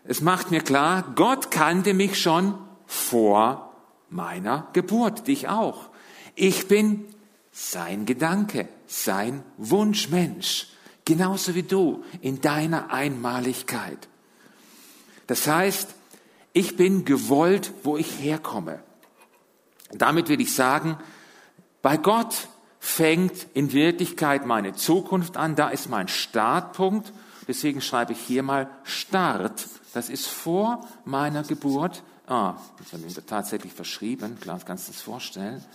Es 0.04 0.20
macht 0.20 0.52
mir 0.52 0.60
klar, 0.60 1.14
Gott 1.16 1.52
kannte 1.52 1.94
mich 1.94 2.22
schon 2.22 2.60
vor 2.86 3.74
meiner 4.10 4.68
Geburt, 4.74 5.30
dich 5.30 5.48
auch. 5.48 5.88
Ich 6.36 6.68
bin 6.68 7.06
sein 7.54 8.06
Gedanke, 8.06 8.68
sein 8.88 9.42
Wunschmensch, 9.56 10.68
genauso 11.06 11.56
wie 11.56 11.64
du 11.64 12.04
in 12.20 12.42
deiner 12.42 12.92
Einmaligkeit. 12.92 14.10
Das 15.28 15.48
heißt, 15.48 15.96
ich 16.52 16.76
bin 16.76 17.06
gewollt, 17.06 17.72
wo 17.84 17.96
ich 17.96 18.20
herkomme. 18.20 18.84
Damit 19.94 20.28
will 20.28 20.42
ich 20.42 20.54
sagen, 20.54 20.98
bei 21.82 21.96
Gott 21.96 22.50
fängt 22.86 23.48
in 23.56 23.74
Wirklichkeit 23.74 24.46
meine 24.46 24.74
Zukunft 24.74 25.38
an, 25.38 25.56
da 25.56 25.70
ist 25.70 25.89
mein 25.89 26.08
Startpunkt. 26.08 27.12
Deswegen 27.48 27.82
schreibe 27.82 28.13
ich 28.13 28.20
hier 28.20 28.44
mal 28.44 28.70
Start. 28.84 29.68
Das 29.94 30.08
ist 30.10 30.27
vor 30.27 30.88
meiner 31.04 31.42
Geburt. 31.42 32.04
Ah, 32.27 32.54
das 32.77 32.94
haben 32.94 33.04
wir 33.04 33.25
tatsächlich 33.25 33.74
verschrieben. 33.74 34.38
Klar, 34.39 34.60
kannst 34.63 34.88
du 34.88 34.92
das 34.92 35.01
vorstellen? 35.01 35.65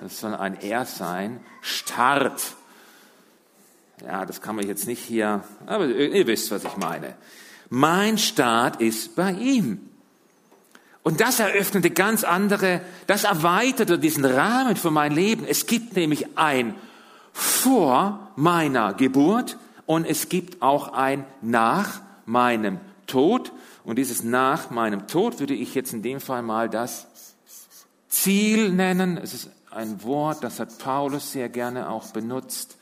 Das 0.00 0.20
soll 0.20 0.32
ein 0.34 0.60
R 0.60 0.84
sein. 0.84 1.40
Start. 1.60 2.40
Ja, 4.04 4.24
das 4.24 4.40
kann 4.40 4.54
man 4.54 4.66
jetzt 4.66 4.86
nicht 4.86 5.02
hier, 5.02 5.42
aber 5.66 5.86
ihr 5.86 6.26
wisst, 6.28 6.52
was 6.52 6.62
ich 6.62 6.76
meine. 6.76 7.16
Mein 7.68 8.16
Start 8.16 8.80
ist 8.80 9.16
bei 9.16 9.32
ihm. 9.32 9.90
Und 11.04 11.20
das 11.20 11.38
eröffnete 11.38 11.90
ganz 11.90 12.24
andere, 12.24 12.80
das 13.06 13.24
erweiterte 13.24 13.98
diesen 13.98 14.24
Rahmen 14.24 14.74
für 14.74 14.90
mein 14.90 15.12
Leben. 15.12 15.44
Es 15.46 15.66
gibt 15.66 15.94
nämlich 15.94 16.38
ein 16.38 16.74
vor 17.34 18.30
meiner 18.36 18.94
Geburt 18.94 19.58
und 19.84 20.06
es 20.06 20.30
gibt 20.30 20.62
auch 20.62 20.94
ein 20.94 21.26
nach 21.42 22.00
meinem 22.24 22.80
Tod. 23.06 23.52
Und 23.84 23.96
dieses 23.96 24.24
nach 24.24 24.70
meinem 24.70 25.06
Tod 25.06 25.40
würde 25.40 25.52
ich 25.52 25.74
jetzt 25.74 25.92
in 25.92 26.00
dem 26.00 26.20
Fall 26.20 26.40
mal 26.40 26.70
das 26.70 27.06
Ziel 28.08 28.70
nennen. 28.70 29.18
Es 29.18 29.34
ist 29.34 29.50
ein 29.70 30.02
Wort, 30.04 30.42
das 30.42 30.58
hat 30.58 30.78
Paulus 30.78 31.32
sehr 31.32 31.50
gerne 31.50 31.90
auch 31.90 32.12
benutzt. 32.12 32.78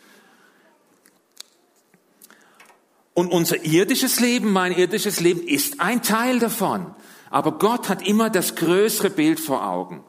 Und 3.15 3.33
unser 3.33 3.65
irdisches 3.65 4.21
Leben, 4.21 4.53
mein 4.53 4.71
irdisches 4.71 5.19
Leben 5.19 5.45
ist 5.45 5.81
ein 5.81 6.03
Teil 6.03 6.39
davon. 6.39 6.95
Aber 7.33 7.53
Gott 7.53 7.89
hat 7.89 8.07
immer 8.07 8.29
das 8.29 8.57
größere 8.57 9.09
Bild 9.09 9.41
vor 9.41 9.67
Augen. 9.67 10.05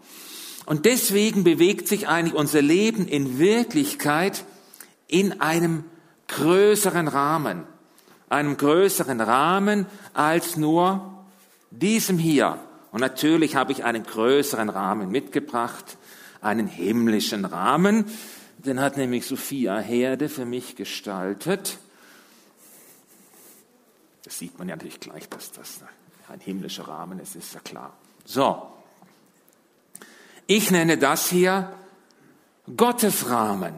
Und 0.65 0.85
deswegen 0.85 1.45
bewegt 1.45 1.87
sich 1.87 2.09
eigentlich 2.09 2.35
unser 2.35 2.61
Leben 2.61 3.07
in 3.07 3.39
Wirklichkeit 3.39 4.43
in 5.07 5.39
einem 5.39 5.85
größeren 6.27 7.07
Rahmen. 7.07 7.63
Einem 8.27 8.57
größeren 8.57 9.21
Rahmen 9.21 9.85
als 10.13 10.57
nur 10.57 11.23
diesem 11.71 12.17
hier. 12.17 12.59
Und 12.91 12.99
natürlich 12.99 13.55
habe 13.55 13.71
ich 13.71 13.85
einen 13.85 14.03
größeren 14.03 14.67
Rahmen 14.67 15.09
mitgebracht, 15.09 15.97
einen 16.41 16.67
himmlischen 16.67 17.45
Rahmen. 17.45 18.03
Den 18.57 18.81
hat 18.81 18.97
nämlich 18.97 19.25
Sophia 19.25 19.79
Herde 19.79 20.27
für 20.27 20.45
mich 20.45 20.75
gestaltet. 20.75 21.77
Das 24.25 24.37
sieht 24.37 24.59
man 24.59 24.67
ja 24.67 24.75
natürlich 24.75 24.99
gleich, 24.99 25.29
dass 25.29 25.51
das 25.51 25.79
ein 26.29 26.39
himmlischer 26.39 26.87
Rahmen, 26.87 27.19
es 27.19 27.35
ist 27.35 27.53
ja 27.53 27.59
klar. 27.59 27.93
So. 28.25 28.69
Ich 30.47 30.71
nenne 30.71 30.97
das 30.97 31.29
hier 31.29 31.73
Gottes 32.75 33.29
Rahmen. 33.29 33.73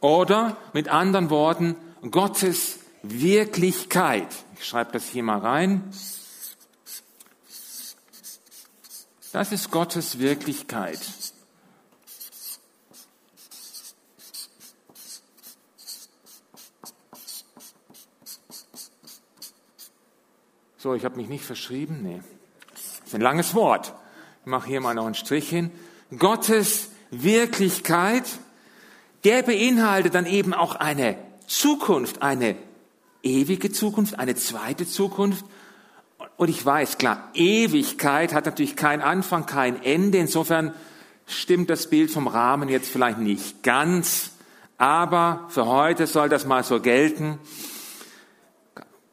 Oder 0.00 0.56
mit 0.72 0.88
anderen 0.88 1.30
Worten, 1.30 1.76
Gottes 2.10 2.80
Wirklichkeit. 3.02 4.28
Ich 4.58 4.64
schreibe 4.64 4.92
das 4.92 5.06
hier 5.06 5.22
mal 5.22 5.38
rein. 5.38 5.92
Das 9.32 9.52
ist 9.52 9.70
Gottes 9.70 10.18
Wirklichkeit. 10.18 11.00
So, 20.82 20.94
ich 20.94 21.04
habe 21.04 21.14
mich 21.14 21.28
nicht 21.28 21.44
verschrieben. 21.44 22.00
Nee. 22.02 22.20
Das 22.72 23.06
ist 23.06 23.14
ein 23.14 23.20
langes 23.20 23.54
Wort. 23.54 23.94
Ich 24.40 24.46
mache 24.46 24.66
hier 24.66 24.80
mal 24.80 24.94
noch 24.94 25.06
einen 25.06 25.14
Strich 25.14 25.48
hin. 25.48 25.70
Gottes 26.18 26.88
Wirklichkeit, 27.12 28.24
der 29.22 29.44
beinhaltet 29.44 30.16
dann 30.16 30.26
eben 30.26 30.52
auch 30.52 30.74
eine 30.74 31.16
Zukunft, 31.46 32.20
eine 32.20 32.56
ewige 33.22 33.70
Zukunft, 33.70 34.18
eine 34.18 34.34
zweite 34.34 34.84
Zukunft. 34.84 35.44
Und 36.36 36.48
ich 36.48 36.66
weiß, 36.66 36.98
klar, 36.98 37.30
Ewigkeit 37.32 38.34
hat 38.34 38.46
natürlich 38.46 38.74
keinen 38.74 39.02
Anfang, 39.02 39.46
kein 39.46 39.80
Ende. 39.84 40.18
Insofern 40.18 40.74
stimmt 41.26 41.70
das 41.70 41.88
Bild 41.90 42.10
vom 42.10 42.26
Rahmen 42.26 42.68
jetzt 42.68 42.90
vielleicht 42.90 43.18
nicht 43.18 43.62
ganz. 43.62 44.32
Aber 44.78 45.46
für 45.48 45.66
heute 45.66 46.08
soll 46.08 46.28
das 46.28 46.44
mal 46.44 46.64
so 46.64 46.80
gelten. 46.80 47.38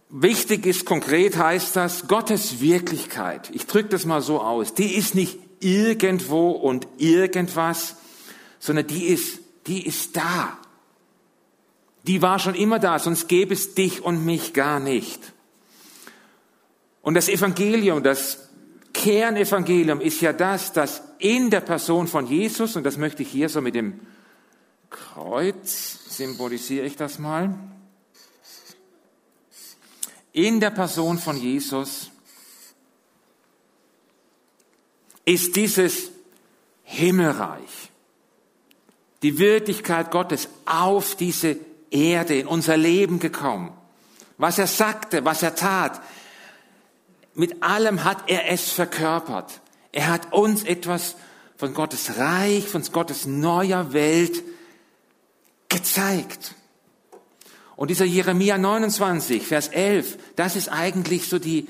Wichtig 0.09 0.65
ist 0.65 0.85
konkret 0.85 1.37
heißt 1.37 1.75
das, 1.75 2.07
Gottes 2.07 2.61
Wirklichkeit, 2.61 3.51
ich 3.53 3.67
drücke 3.67 3.89
das 3.89 4.05
mal 4.05 4.21
so 4.21 4.41
aus, 4.41 4.73
die 4.73 4.95
ist 4.95 5.13
nicht 5.13 5.37
irgendwo 5.59 6.49
und 6.49 6.87
irgendwas, 6.97 7.95
sondern 8.57 8.87
die 8.87 9.05
ist, 9.05 9.39
die 9.67 9.85
ist 9.85 10.17
da. 10.17 10.57
Die 12.07 12.23
war 12.23 12.39
schon 12.39 12.55
immer 12.55 12.79
da, 12.79 12.97
sonst 12.97 13.27
gäbe 13.27 13.53
es 13.53 13.75
dich 13.75 14.03
und 14.03 14.25
mich 14.25 14.53
gar 14.53 14.79
nicht. 14.79 15.33
Und 17.03 17.13
das 17.13 17.29
Evangelium, 17.29 18.01
das 18.01 18.49
Kernevangelium 18.93 20.01
ist 20.01 20.21
ja 20.21 20.33
das, 20.33 20.73
dass 20.73 21.03
in 21.19 21.51
der 21.51 21.61
Person 21.61 22.07
von 22.07 22.25
Jesus, 22.25 22.75
und 22.75 22.83
das 22.83 22.97
möchte 22.97 23.21
ich 23.21 23.29
hier 23.29 23.47
so 23.47 23.61
mit 23.61 23.75
dem 23.75 23.99
Kreuz, 24.89 25.99
symbolisiere 26.09 26.87
ich 26.87 26.95
das 26.95 27.19
mal, 27.19 27.53
in 30.33 30.59
der 30.59 30.69
Person 30.69 31.17
von 31.17 31.37
Jesus 31.37 32.11
ist 35.25 35.55
dieses 35.55 36.11
Himmelreich, 36.83 37.91
die 39.21 39.37
Wirklichkeit 39.37 40.11
Gottes 40.11 40.49
auf 40.65 41.15
diese 41.15 41.57
Erde, 41.91 42.37
in 42.39 42.47
unser 42.47 42.77
Leben 42.77 43.19
gekommen. 43.19 43.71
Was 44.37 44.57
er 44.57 44.67
sagte, 44.67 45.25
was 45.25 45.43
er 45.43 45.55
tat, 45.55 46.01
mit 47.33 47.61
allem 47.61 48.03
hat 48.03 48.29
er 48.29 48.49
es 48.49 48.71
verkörpert. 48.71 49.61
Er 49.91 50.07
hat 50.07 50.33
uns 50.33 50.63
etwas 50.63 51.15
von 51.57 51.73
Gottes 51.73 52.17
Reich, 52.17 52.67
von 52.67 52.83
Gottes 52.91 53.25
neuer 53.25 53.93
Welt 53.93 54.43
gezeigt. 55.67 56.55
Und 57.79 57.87
dieser 57.87 58.03
Jeremia 58.03 58.57
29, 58.57 59.47
Vers 59.47 59.69
11, 59.69 60.17
das 60.35 60.57
ist 60.57 60.67
eigentlich 60.67 61.29
so 61.29 61.39
die, 61.39 61.65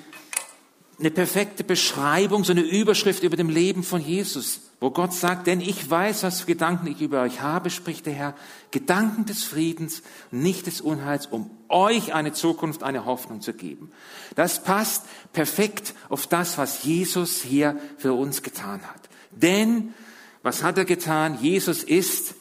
eine 0.98 1.12
perfekte 1.12 1.64
Beschreibung, 1.64 2.44
so 2.44 2.52
eine 2.52 2.64
Überschrift 2.64 3.22
über 3.22 3.38
dem 3.38 3.48
Leben 3.48 3.84
von 3.84 4.02
Jesus, 4.02 4.62
wo 4.80 4.90
Gott 4.90 5.14
sagt, 5.14 5.46
denn 5.46 5.62
ich 5.62 5.88
weiß, 5.88 6.24
was 6.24 6.40
für 6.40 6.48
Gedanken 6.48 6.88
ich 6.88 7.00
über 7.00 7.22
euch 7.22 7.42
habe, 7.42 7.70
spricht 7.70 8.08
der 8.08 8.14
Herr, 8.14 8.36
Gedanken 8.72 9.28
des 9.28 9.44
Friedens, 9.44 10.02
nicht 10.32 10.66
des 10.66 10.82
Unheils, 10.82 11.28
um 11.28 11.52
euch 11.68 12.12
eine 12.12 12.34
Zukunft, 12.34 12.82
eine 12.82 13.06
Hoffnung 13.06 13.42
zu 13.42 13.54
geben. 13.54 13.92
Das 14.36 14.64
passt 14.64 15.04
perfekt 15.32 15.94
auf 16.10 16.26
das, 16.26 16.58
was 16.58 16.84
Jesus 16.86 17.44
hier 17.44 17.78
für 18.00 18.14
uns 18.14 18.42
getan 18.42 18.82
hat. 18.82 19.10
Denn, 19.30 19.94
was 20.42 20.64
hat 20.64 20.80
er 20.80 20.86
getan? 20.86 21.38
Jesus 21.40 21.84
ist 21.84 22.34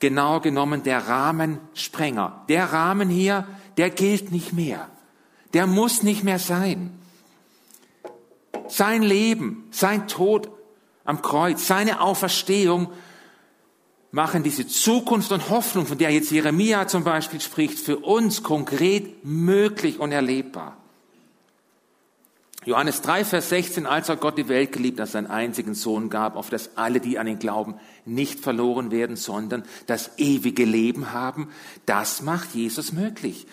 genau 0.00 0.40
genommen 0.40 0.82
der 0.82 1.06
Rahmensprenger. 1.06 2.44
Der 2.48 2.72
Rahmen 2.72 3.08
hier, 3.08 3.46
der 3.76 3.90
gilt 3.90 4.32
nicht 4.32 4.52
mehr. 4.52 4.88
Der 5.54 5.66
muss 5.66 6.02
nicht 6.02 6.24
mehr 6.24 6.38
sein. 6.38 6.98
Sein 8.68 9.02
Leben, 9.02 9.68
sein 9.70 10.08
Tod 10.08 10.50
am 11.04 11.22
Kreuz, 11.22 11.66
seine 11.66 12.00
Auferstehung 12.00 12.90
machen 14.12 14.42
diese 14.42 14.66
Zukunft 14.66 15.32
und 15.32 15.50
Hoffnung, 15.50 15.86
von 15.86 15.98
der 15.98 16.10
jetzt 16.10 16.30
Jeremia 16.30 16.88
zum 16.88 17.04
Beispiel 17.04 17.40
spricht, 17.40 17.78
für 17.78 17.98
uns 17.98 18.42
konkret 18.42 19.24
möglich 19.24 20.00
und 20.00 20.12
erlebbar. 20.12 20.79
Johannes 22.66 23.00
3, 23.00 23.24
Vers 23.24 23.48
16, 23.48 23.86
als 23.86 24.10
hat 24.10 24.20
Gott 24.20 24.36
die 24.36 24.48
Welt 24.48 24.72
geliebt, 24.72 24.98
dass 24.98 25.12
seinen 25.12 25.28
einzigen 25.28 25.74
Sohn 25.74 26.10
gab, 26.10 26.36
auf 26.36 26.50
dass 26.50 26.76
alle, 26.76 27.00
die 27.00 27.18
an 27.18 27.26
ihn 27.26 27.38
glauben, 27.38 27.76
nicht 28.04 28.40
verloren 28.40 28.90
werden, 28.90 29.16
sondern 29.16 29.64
das 29.86 30.18
ewige 30.18 30.66
Leben 30.66 31.12
haben. 31.12 31.48
Das 31.86 32.20
macht 32.20 32.54
Jesus 32.54 32.92
möglich. 32.92 33.46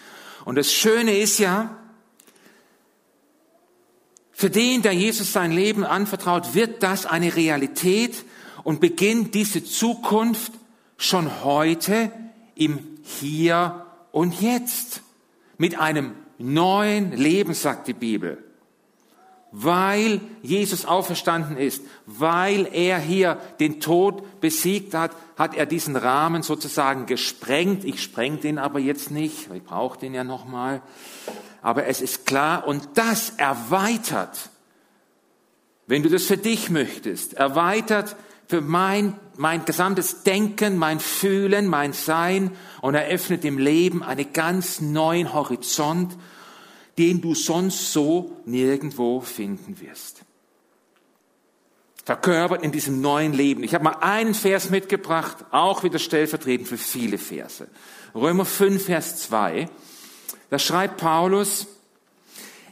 Und 0.43 0.55
das 0.55 0.73
Schöne 0.73 1.17
ist 1.17 1.39
ja, 1.39 1.77
für 4.33 4.49
den, 4.49 4.81
der 4.81 4.91
Jesus 4.91 5.31
sein 5.31 5.51
Leben 5.51 5.85
anvertraut, 5.85 6.53
wird 6.53 6.83
das 6.83 7.05
eine 7.05 7.35
Realität 7.35 8.25
und 8.63 8.81
beginnt 8.81 9.33
diese 9.35 9.63
Zukunft 9.63 10.51
schon 10.97 11.43
heute 11.45 12.11
im 12.55 12.79
Hier 13.03 13.85
und 14.11 14.41
Jetzt 14.41 15.01
mit 15.57 15.79
einem 15.79 16.11
neuen 16.37 17.13
Leben, 17.13 17.53
sagt 17.53 17.87
die 17.87 17.93
Bibel 17.93 18.43
weil 19.51 20.19
Jesus 20.41 20.85
auferstanden 20.85 21.57
ist, 21.57 21.81
weil 22.05 22.67
er 22.71 22.99
hier 22.99 23.39
den 23.59 23.79
Tod 23.79 24.41
besiegt 24.41 24.93
hat, 24.93 25.11
hat 25.37 25.55
er 25.55 25.65
diesen 25.65 25.95
Rahmen 25.95 26.43
sozusagen 26.43 27.05
gesprengt. 27.05 27.85
Ich 27.85 28.03
spreng 28.03 28.39
den 28.39 28.57
aber 28.57 28.79
jetzt 28.79 29.11
nicht, 29.11 29.49
ich 29.53 29.63
brauche 29.63 29.99
den 29.99 30.13
ja 30.13 30.23
nochmal. 30.23 30.81
Aber 31.61 31.85
es 31.87 32.01
ist 32.01 32.25
klar 32.25 32.67
und 32.67 32.89
das 32.95 33.31
erweitert, 33.37 34.49
wenn 35.87 36.03
du 36.03 36.09
das 36.09 36.25
für 36.25 36.37
dich 36.37 36.69
möchtest, 36.69 37.33
erweitert 37.33 38.15
für 38.47 38.61
mein, 38.61 39.17
mein 39.37 39.65
gesamtes 39.65 40.23
Denken, 40.23 40.77
mein 40.77 40.99
Fühlen, 40.99 41.67
mein 41.67 41.93
Sein 41.93 42.51
und 42.81 42.95
eröffnet 42.95 43.43
dem 43.43 43.57
Leben 43.57 44.03
einen 44.03 44.33
ganz 44.33 44.81
neuen 44.81 45.33
Horizont 45.33 46.17
den 46.97 47.21
du 47.21 47.35
sonst 47.35 47.93
so 47.93 48.37
nirgendwo 48.45 49.21
finden 49.21 49.79
wirst. 49.79 50.23
Verkörpert 52.05 52.63
in 52.63 52.71
diesem 52.71 53.01
neuen 53.01 53.33
Leben. 53.33 53.63
Ich 53.63 53.73
habe 53.73 53.83
mal 53.83 53.97
einen 53.99 54.33
Vers 54.33 54.69
mitgebracht, 54.69 55.45
auch 55.51 55.83
wieder 55.83 55.99
stellvertretend 55.99 56.67
für 56.67 56.77
viele 56.77 57.17
Verse. 57.17 57.67
Römer 58.15 58.45
5, 58.45 58.85
Vers 58.85 59.17
2. 59.17 59.69
Da 60.49 60.57
schreibt 60.57 60.97
Paulus, 60.97 61.67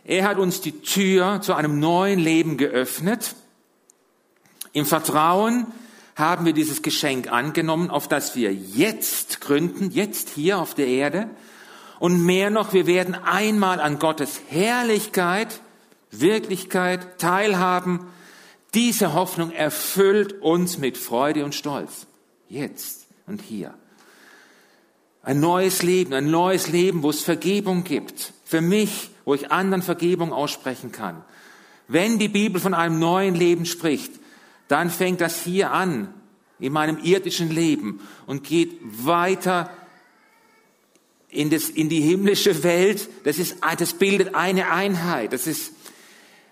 er 0.05 0.23
hat 0.23 0.37
uns 0.37 0.61
die 0.61 0.81
Tür 0.81 1.41
zu 1.41 1.53
einem 1.53 1.79
neuen 1.79 2.19
Leben 2.19 2.57
geöffnet. 2.57 3.35
Im 4.71 4.85
Vertrauen 4.85 5.67
haben 6.15 6.45
wir 6.45 6.53
dieses 6.53 6.81
Geschenk 6.81 7.31
angenommen, 7.31 7.89
auf 7.89 8.07
das 8.07 8.35
wir 8.35 8.53
jetzt 8.53 9.41
gründen, 9.41 9.91
jetzt 9.91 10.29
hier 10.29 10.59
auf 10.59 10.75
der 10.75 10.87
Erde. 10.87 11.29
Und 11.99 12.23
mehr 12.25 12.49
noch, 12.49 12.73
wir 12.73 12.87
werden 12.87 13.15
einmal 13.15 13.79
an 13.79 13.99
Gottes 13.99 14.41
Herrlichkeit, 14.49 15.59
Wirklichkeit 16.11 17.19
teilhaben. 17.19 18.07
Diese 18.73 19.13
Hoffnung 19.13 19.51
erfüllt 19.51 20.41
uns 20.41 20.77
mit 20.77 20.97
Freude 20.97 21.45
und 21.45 21.55
Stolz. 21.55 22.07
Jetzt 22.49 23.07
und 23.27 23.41
hier. 23.41 23.73
Ein 25.23 25.39
neues 25.39 25.81
Leben, 25.81 26.13
ein 26.13 26.29
neues 26.29 26.67
Leben, 26.67 27.01
wo 27.01 27.09
es 27.09 27.23
Vergebung 27.23 27.83
gibt. 27.83 28.33
Für 28.43 28.61
mich, 28.61 29.09
wo 29.23 29.33
ich 29.33 29.51
anderen 29.51 29.81
Vergebung 29.81 30.33
aussprechen 30.33 30.91
kann. 30.91 31.23
Wenn 31.87 32.19
die 32.19 32.27
Bibel 32.27 32.61
von 32.61 32.73
einem 32.73 32.99
neuen 32.99 33.35
Leben 33.35 33.65
spricht, 33.65 34.11
dann 34.67 34.89
fängt 34.89 35.21
das 35.21 35.43
hier 35.43 35.71
an, 35.71 36.13
in 36.59 36.73
meinem 36.73 36.97
irdischen 36.97 37.49
Leben 37.49 37.99
und 38.27 38.43
geht 38.43 38.79
weiter 38.81 39.69
in, 41.35 41.49
das, 41.49 41.69
in 41.69 41.89
die 41.89 42.01
himmlische 42.01 42.63
Welt. 42.63 43.07
Das, 43.23 43.37
ist, 43.37 43.57
das 43.77 43.93
bildet 43.93 44.35
eine 44.35 44.71
Einheit. 44.71 45.33
Das 45.33 45.47
ist, 45.47 45.73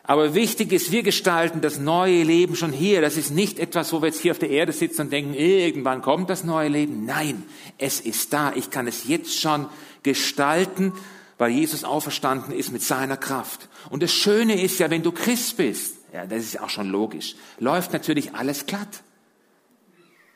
aber 0.03 0.33
wichtig 0.33 0.73
ist, 0.73 0.91
wir 0.91 1.01
gestalten 1.01 1.61
das 1.61 1.79
neue 1.79 2.23
Leben 2.23 2.55
schon 2.55 2.73
hier. 2.73 3.01
Das 3.01 3.15
ist 3.15 3.31
nicht 3.31 3.57
etwas, 3.57 3.93
wo 3.93 4.01
wir 4.01 4.07
jetzt 4.07 4.21
hier 4.21 4.31
auf 4.31 4.39
der 4.39 4.49
Erde 4.49 4.73
sitzen 4.73 5.01
und 5.01 5.13
denken, 5.13 5.33
irgendwann 5.33 6.01
kommt 6.01 6.29
das 6.29 6.43
neue 6.43 6.67
Leben. 6.67 7.05
Nein, 7.05 7.43
es 7.77 8.01
ist 8.01 8.33
da. 8.33 8.51
Ich 8.53 8.69
kann 8.69 8.87
es 8.87 9.07
jetzt 9.07 9.39
schon 9.39 9.67
gestalten, 10.03 10.93
weil 11.37 11.51
Jesus 11.51 11.83
auferstanden 11.83 12.53
ist 12.53 12.71
mit 12.71 12.83
seiner 12.83 13.17
Kraft. 13.17 13.69
Und 13.89 14.03
das 14.03 14.11
Schöne 14.11 14.61
ist 14.61 14.79
ja, 14.79 14.89
wenn 14.89 15.03
du 15.03 15.11
Christ 15.11 15.57
bist, 15.57 15.95
ja, 16.13 16.25
das 16.27 16.43
ist 16.43 16.59
auch 16.59 16.69
schon 16.69 16.89
logisch, 16.89 17.35
läuft 17.59 17.93
natürlich 17.93 18.35
alles 18.35 18.65
glatt. 18.65 19.03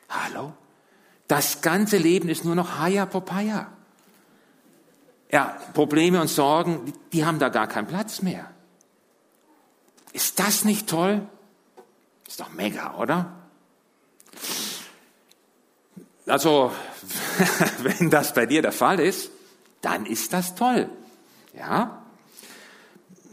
Hallo? 0.08 0.54
Das 1.28 1.60
ganze 1.60 1.98
Leben 1.98 2.30
ist 2.30 2.44
nur 2.44 2.54
noch 2.54 2.78
Haya 2.78 3.04
Popaya. 3.04 3.70
Ja, 5.30 5.58
Probleme 5.74 6.20
und 6.20 6.28
Sorgen, 6.28 6.92
die 7.12 7.24
haben 7.24 7.38
da 7.38 7.48
gar 7.50 7.66
keinen 7.66 7.86
Platz 7.86 8.22
mehr. 8.22 8.50
Ist 10.12 10.38
das 10.38 10.64
nicht 10.64 10.88
toll? 10.88 11.26
Ist 12.26 12.40
doch 12.40 12.50
mega, 12.50 12.96
oder? 12.96 13.32
Also, 16.26 16.72
wenn 17.82 18.10
das 18.10 18.34
bei 18.34 18.46
dir 18.46 18.62
der 18.62 18.72
Fall 18.72 19.00
ist, 19.00 19.30
dann 19.80 20.06
ist 20.06 20.32
das 20.32 20.54
toll. 20.54 20.88
Ja? 21.54 22.02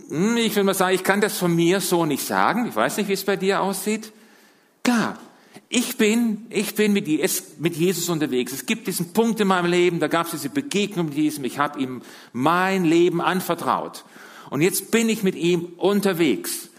Hm, 0.09 0.37
ich 0.37 0.55
will 0.55 0.63
mal 0.63 0.73
sagen, 0.73 0.95
ich 0.95 1.03
kann 1.03 1.21
das 1.21 1.37
von 1.37 1.55
mir 1.55 1.81
so 1.81 2.05
nicht 2.05 2.25
sagen. 2.25 2.67
Ich 2.67 2.75
weiß 2.75 2.97
nicht, 2.97 3.07
wie 3.07 3.13
es 3.13 3.25
bei 3.25 3.37
dir 3.37 3.61
aussieht. 3.61 4.11
Klar, 4.83 5.17
ich 5.69 5.97
bin, 5.97 6.45
ich 6.49 6.75
bin 6.75 6.93
mit 6.93 7.07
Jesus 7.07 8.09
unterwegs. 8.09 8.53
Es 8.53 8.65
gibt 8.65 8.87
diesen 8.87 9.13
Punkt 9.13 9.39
in 9.39 9.47
meinem 9.47 9.69
Leben, 9.69 9.99
da 9.99 10.07
gab 10.07 10.27
es 10.27 10.31
diese 10.31 10.49
Begegnung 10.49 11.07
mit 11.07 11.15
Jesus. 11.15 11.43
Ich 11.43 11.57
habe 11.57 11.79
ihm 11.79 12.01
mein 12.33 12.85
Leben 12.85 13.19
anvertraut. 13.19 14.05
Und 14.49 14.61
jetzt 14.61 14.91
bin 14.91 15.09
ich 15.09 15.23
mit 15.23 15.35
ihm 15.35 15.73
unterwegs. 15.77 16.69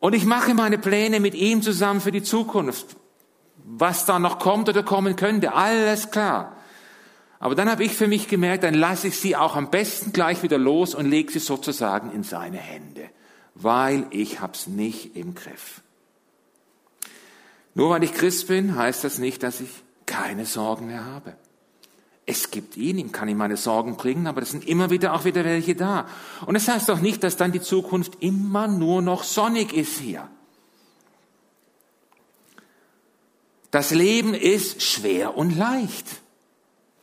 Und 0.00 0.14
ich 0.14 0.24
mache 0.24 0.54
meine 0.54 0.78
Pläne 0.78 1.20
mit 1.20 1.34
ihm 1.34 1.62
zusammen 1.62 2.00
für 2.00 2.10
die 2.10 2.22
Zukunft. 2.22 2.96
Was 3.64 4.06
da 4.06 4.18
noch 4.18 4.38
kommt 4.38 4.68
oder 4.68 4.82
kommen 4.82 5.14
könnte, 5.14 5.52
alles 5.52 6.10
klar. 6.10 6.56
Aber 7.38 7.54
dann 7.54 7.70
habe 7.70 7.84
ich 7.84 7.92
für 7.92 8.08
mich 8.08 8.28
gemerkt, 8.28 8.64
dann 8.64 8.74
lasse 8.74 9.08
ich 9.08 9.18
sie 9.18 9.36
auch 9.36 9.56
am 9.56 9.70
besten 9.70 10.12
gleich 10.12 10.42
wieder 10.42 10.58
los 10.58 10.94
und 10.94 11.06
lege 11.06 11.30
sie 11.30 11.38
sozusagen 11.38 12.10
in 12.12 12.22
seine 12.22 12.56
Hände, 12.56 13.10
weil 13.54 14.06
ich 14.10 14.40
hab's 14.40 14.66
nicht 14.66 15.16
im 15.16 15.34
Griff. 15.34 15.81
Nur 17.74 17.90
weil 17.90 18.04
ich 18.04 18.12
Christ 18.12 18.48
bin, 18.48 18.76
heißt 18.76 19.04
das 19.04 19.18
nicht, 19.18 19.42
dass 19.42 19.60
ich 19.60 19.70
keine 20.06 20.46
Sorgen 20.46 20.88
mehr 20.88 21.04
habe. 21.04 21.36
Es 22.24 22.50
gibt 22.50 22.76
ihn, 22.76 22.98
ihm 22.98 23.12
kann 23.12 23.28
ich 23.28 23.34
meine 23.34 23.56
Sorgen 23.56 23.96
bringen, 23.96 24.26
aber 24.26 24.42
es 24.42 24.50
sind 24.50 24.66
immer 24.66 24.90
wieder 24.90 25.14
auch 25.14 25.24
wieder 25.24 25.44
welche 25.44 25.74
da. 25.74 26.06
Und 26.46 26.54
es 26.54 26.66
das 26.66 26.76
heißt 26.76 26.88
doch 26.88 27.00
nicht, 27.00 27.24
dass 27.24 27.36
dann 27.36 27.52
die 27.52 27.60
Zukunft 27.60 28.22
immer 28.22 28.68
nur 28.68 29.02
noch 29.02 29.24
sonnig 29.24 29.72
ist 29.72 29.98
hier. 29.98 30.28
Das 33.70 33.90
Leben 33.90 34.34
ist 34.34 34.82
schwer 34.82 35.36
und 35.36 35.56
leicht. 35.56 36.06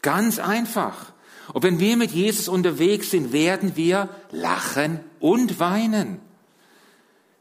Ganz 0.01 0.39
einfach. 0.39 1.11
Und 1.51 1.63
wenn 1.63 1.79
wir 1.79 1.97
mit 1.97 2.11
Jesus 2.11 2.47
unterwegs 2.47 3.09
sind, 3.09 3.33
werden 3.33 3.75
wir 3.75 4.07
lachen 4.31 4.99
und 5.19 5.59
weinen. 5.59 6.19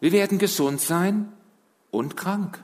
Wir 0.01 0.13
werden 0.13 0.39
gesund 0.39 0.81
sein 0.81 1.31
und 1.91 2.17
krank. 2.17 2.63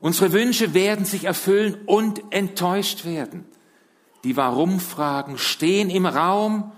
Unsere 0.00 0.32
Wünsche 0.32 0.72
werden 0.72 1.04
sich 1.04 1.24
erfüllen 1.24 1.76
und 1.86 2.22
enttäuscht 2.30 3.04
werden. 3.04 3.44
Die 4.24 4.36
Warum-Fragen 4.36 5.38
stehen 5.38 5.90
im 5.90 6.06
Raum 6.06 6.72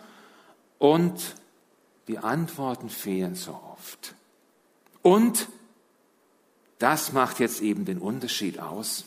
und 0.79 1.35
die 2.09 2.19
Antworten 2.19 2.91
fehlen 2.91 3.37
so 3.37 3.59
oft. 3.73 4.15
Und 5.03 5.49
das 6.79 7.13
macht 7.13 7.39
jetzt 7.39 7.63
eben 7.63 7.85
den 7.85 7.99
Unterschied 7.99 8.59
aus. 8.59 9.05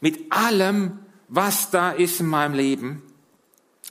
Mit 0.00 0.32
allem, 0.32 1.00
was 1.28 1.70
da 1.70 1.90
ist 1.90 2.20
in 2.20 2.26
meinem 2.26 2.54
Leben, 2.54 3.02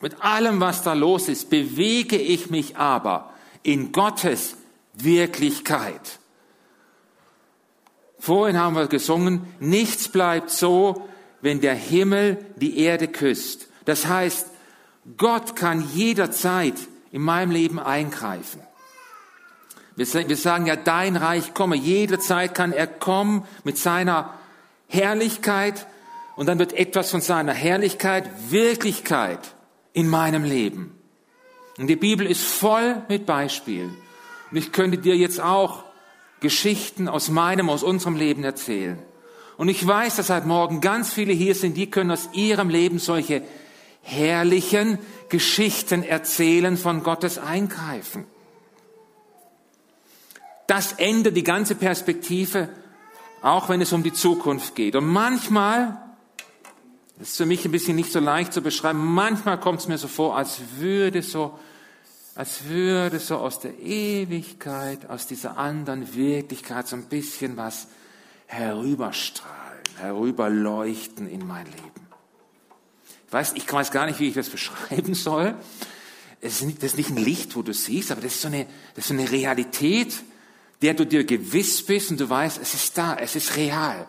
mit 0.01 0.21
allem, 0.23 0.59
was 0.59 0.83
da 0.83 0.93
los 0.93 1.27
ist, 1.27 1.49
bewege 1.49 2.17
ich 2.17 2.49
mich 2.49 2.77
aber 2.77 3.33
in 3.63 3.91
Gottes 3.91 4.57
Wirklichkeit. 4.93 6.16
Vorhin 8.27 8.59
haben 8.59 8.75
wir 8.75 8.87
gesungen, 8.87 9.47
nichts 9.61 10.09
bleibt 10.09 10.49
so, 10.49 11.07
wenn 11.39 11.61
der 11.61 11.75
Himmel 11.75 12.37
die 12.57 12.79
Erde 12.79 13.07
küsst. 13.07 13.69
Das 13.85 14.05
heißt, 14.05 14.47
Gott 15.15 15.55
kann 15.55 15.87
jederzeit 15.93 16.73
in 17.13 17.21
meinem 17.21 17.51
Leben 17.51 17.79
eingreifen. 17.79 18.59
Wir 19.95 20.05
sagen 20.05 20.65
ja, 20.65 20.75
dein 20.75 21.15
Reich 21.15 21.53
komme. 21.53 21.77
Jederzeit 21.77 22.53
kann 22.53 22.73
er 22.73 22.85
kommen 22.85 23.45
mit 23.63 23.77
seiner 23.77 24.33
Herrlichkeit 24.89 25.87
und 26.35 26.47
dann 26.47 26.59
wird 26.59 26.73
etwas 26.73 27.09
von 27.11 27.21
seiner 27.21 27.53
Herrlichkeit 27.53 28.29
Wirklichkeit 28.49 29.39
in 29.93 30.09
meinem 30.09 30.43
Leben. 30.43 30.93
Und 31.77 31.87
die 31.87 31.95
Bibel 31.95 32.27
ist 32.27 32.43
voll 32.43 33.03
mit 33.07 33.25
Beispielen. 33.25 33.95
Und 34.51 34.57
ich 34.57 34.73
könnte 34.73 34.97
dir 34.97 35.15
jetzt 35.15 35.39
auch 35.39 35.86
Geschichten 36.39 37.07
aus 37.07 37.29
meinem, 37.29 37.69
aus 37.69 37.83
unserem 37.83 38.15
Leben 38.15 38.43
erzählen. 38.43 38.99
Und 39.57 39.69
ich 39.69 39.85
weiß, 39.85 40.17
dass 40.17 40.29
heute 40.29 40.47
Morgen 40.47 40.81
ganz 40.81 41.11
viele 41.11 41.33
hier 41.33 41.55
sind, 41.55 41.75
die 41.75 41.89
können 41.89 42.11
aus 42.11 42.29
ihrem 42.33 42.69
Leben 42.69 42.99
solche 42.99 43.41
herrlichen 44.03 44.99
Geschichten 45.29 46.03
erzählen 46.03 46.77
von 46.77 47.03
Gottes 47.03 47.39
Eingreifen. 47.39 48.25
Das 50.67 50.93
ändert 50.93 51.35
die 51.35 51.43
ganze 51.43 51.75
Perspektive, 51.75 52.69
auch 53.41 53.69
wenn 53.69 53.81
es 53.81 53.93
um 53.93 54.03
die 54.03 54.13
Zukunft 54.13 54.75
geht. 54.75 54.95
Und 54.95 55.07
manchmal, 55.07 55.97
das 57.17 57.29
ist 57.29 57.37
für 57.37 57.45
mich 57.45 57.65
ein 57.65 57.71
bisschen 57.71 57.95
nicht 57.95 58.11
so 58.11 58.19
leicht 58.19 58.53
zu 58.53 58.61
beschreiben, 58.61 59.03
manchmal 59.03 59.59
kommt 59.59 59.79
es 59.79 59.87
mir 59.87 59.97
so 59.97 60.07
vor, 60.07 60.37
als 60.37 60.59
würde 60.77 61.21
so 61.21 61.57
als 62.37 62.65
würde 62.65 63.19
so 63.19 63.37
aus 63.37 63.59
der 63.61 63.79
Ewigkeit, 63.79 65.09
aus 65.09 65.25
dieser 65.25 65.57
anderen 65.57 66.13
Wirklichkeit 66.13 66.87
so 66.87 66.95
ein 66.95 67.05
bisschen 67.05 67.57
was 67.57 67.87
herüberstrahlen, 68.45 69.81
herüberleuchten 69.97 71.27
in 71.27 71.47
mein 71.47 71.65
Leben. 71.65 72.07
Ich 73.25 73.33
weiß, 73.33 73.53
ich 73.55 73.73
weiß 73.73 73.89
gar 73.89 74.05
nicht, 74.05 74.19
wie 74.19 74.27
ich 74.27 74.35
das 74.35 74.49
beschreiben 74.49 75.15
soll. 75.15 75.55
Es 76.39 76.61
ist 76.61 76.65
nicht, 76.67 76.83
das 76.83 76.91
ist 76.91 76.97
nicht 76.97 77.09
ein 77.09 77.17
Licht, 77.17 77.55
wo 77.55 77.63
du 77.63 77.73
siehst, 77.73 78.11
aber 78.11 78.21
das 78.21 78.35
ist 78.35 78.41
so 78.43 78.49
eine, 78.49 78.67
das 78.93 79.05
ist 79.05 79.07
so 79.07 79.13
eine 79.15 79.31
Realität, 79.31 80.13
der 80.83 80.93
du 80.93 81.07
dir 81.07 81.23
gewiss 81.23 81.83
bist 81.83 82.11
und 82.11 82.19
du 82.19 82.29
weißt, 82.29 82.59
es 82.61 82.75
ist 82.75 82.95
da, 82.99 83.15
es 83.15 83.35
ist 83.35 83.57
real. 83.57 84.07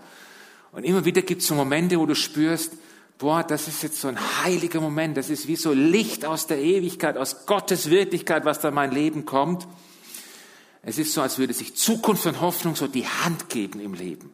Und 0.73 0.85
immer 0.85 1.07
wieder 1.07 1.23
gibt 1.23 1.41
es 1.41 1.49
so 1.49 1.55
Momente, 1.55 1.99
wo 1.99 2.05
du 2.05 2.15
spürst, 2.15 2.73
boah, 3.19 3.43
das 3.43 3.69
ist 3.69 3.83
jetzt 3.83 4.01
so 4.01 4.09
ein 4.09 4.19
heiliger 4.45 4.81
Moment, 4.81 5.17
das 5.17 5.29
ist 5.29 5.49
wie 5.49 5.57
so 5.57 5.73
Licht 5.73 6.25
aus 6.25 6.47
der 6.47 6.59
Ewigkeit, 6.59 7.17
aus 7.17 7.47
Gottes 7.47 7.91
Wirklichkeit, 7.91 8.45
was 8.45 8.61
da 8.61 8.69
in 8.69 8.75
mein 8.75 8.93
Leben 8.93 9.25
kommt. 9.25 9.67
Es 10.83 10.99
ist 10.99 11.13
so, 11.13 11.21
als 11.21 11.39
würde 11.39 11.53
sich 11.53 11.77
Zukunft 11.77 12.27
und 12.27 12.41
Hoffnung 12.41 12.77
so 12.77 12.87
die 12.87 13.07
Hand 13.07 13.49
geben 13.49 13.81
im 13.81 13.95
Leben. 13.95 14.33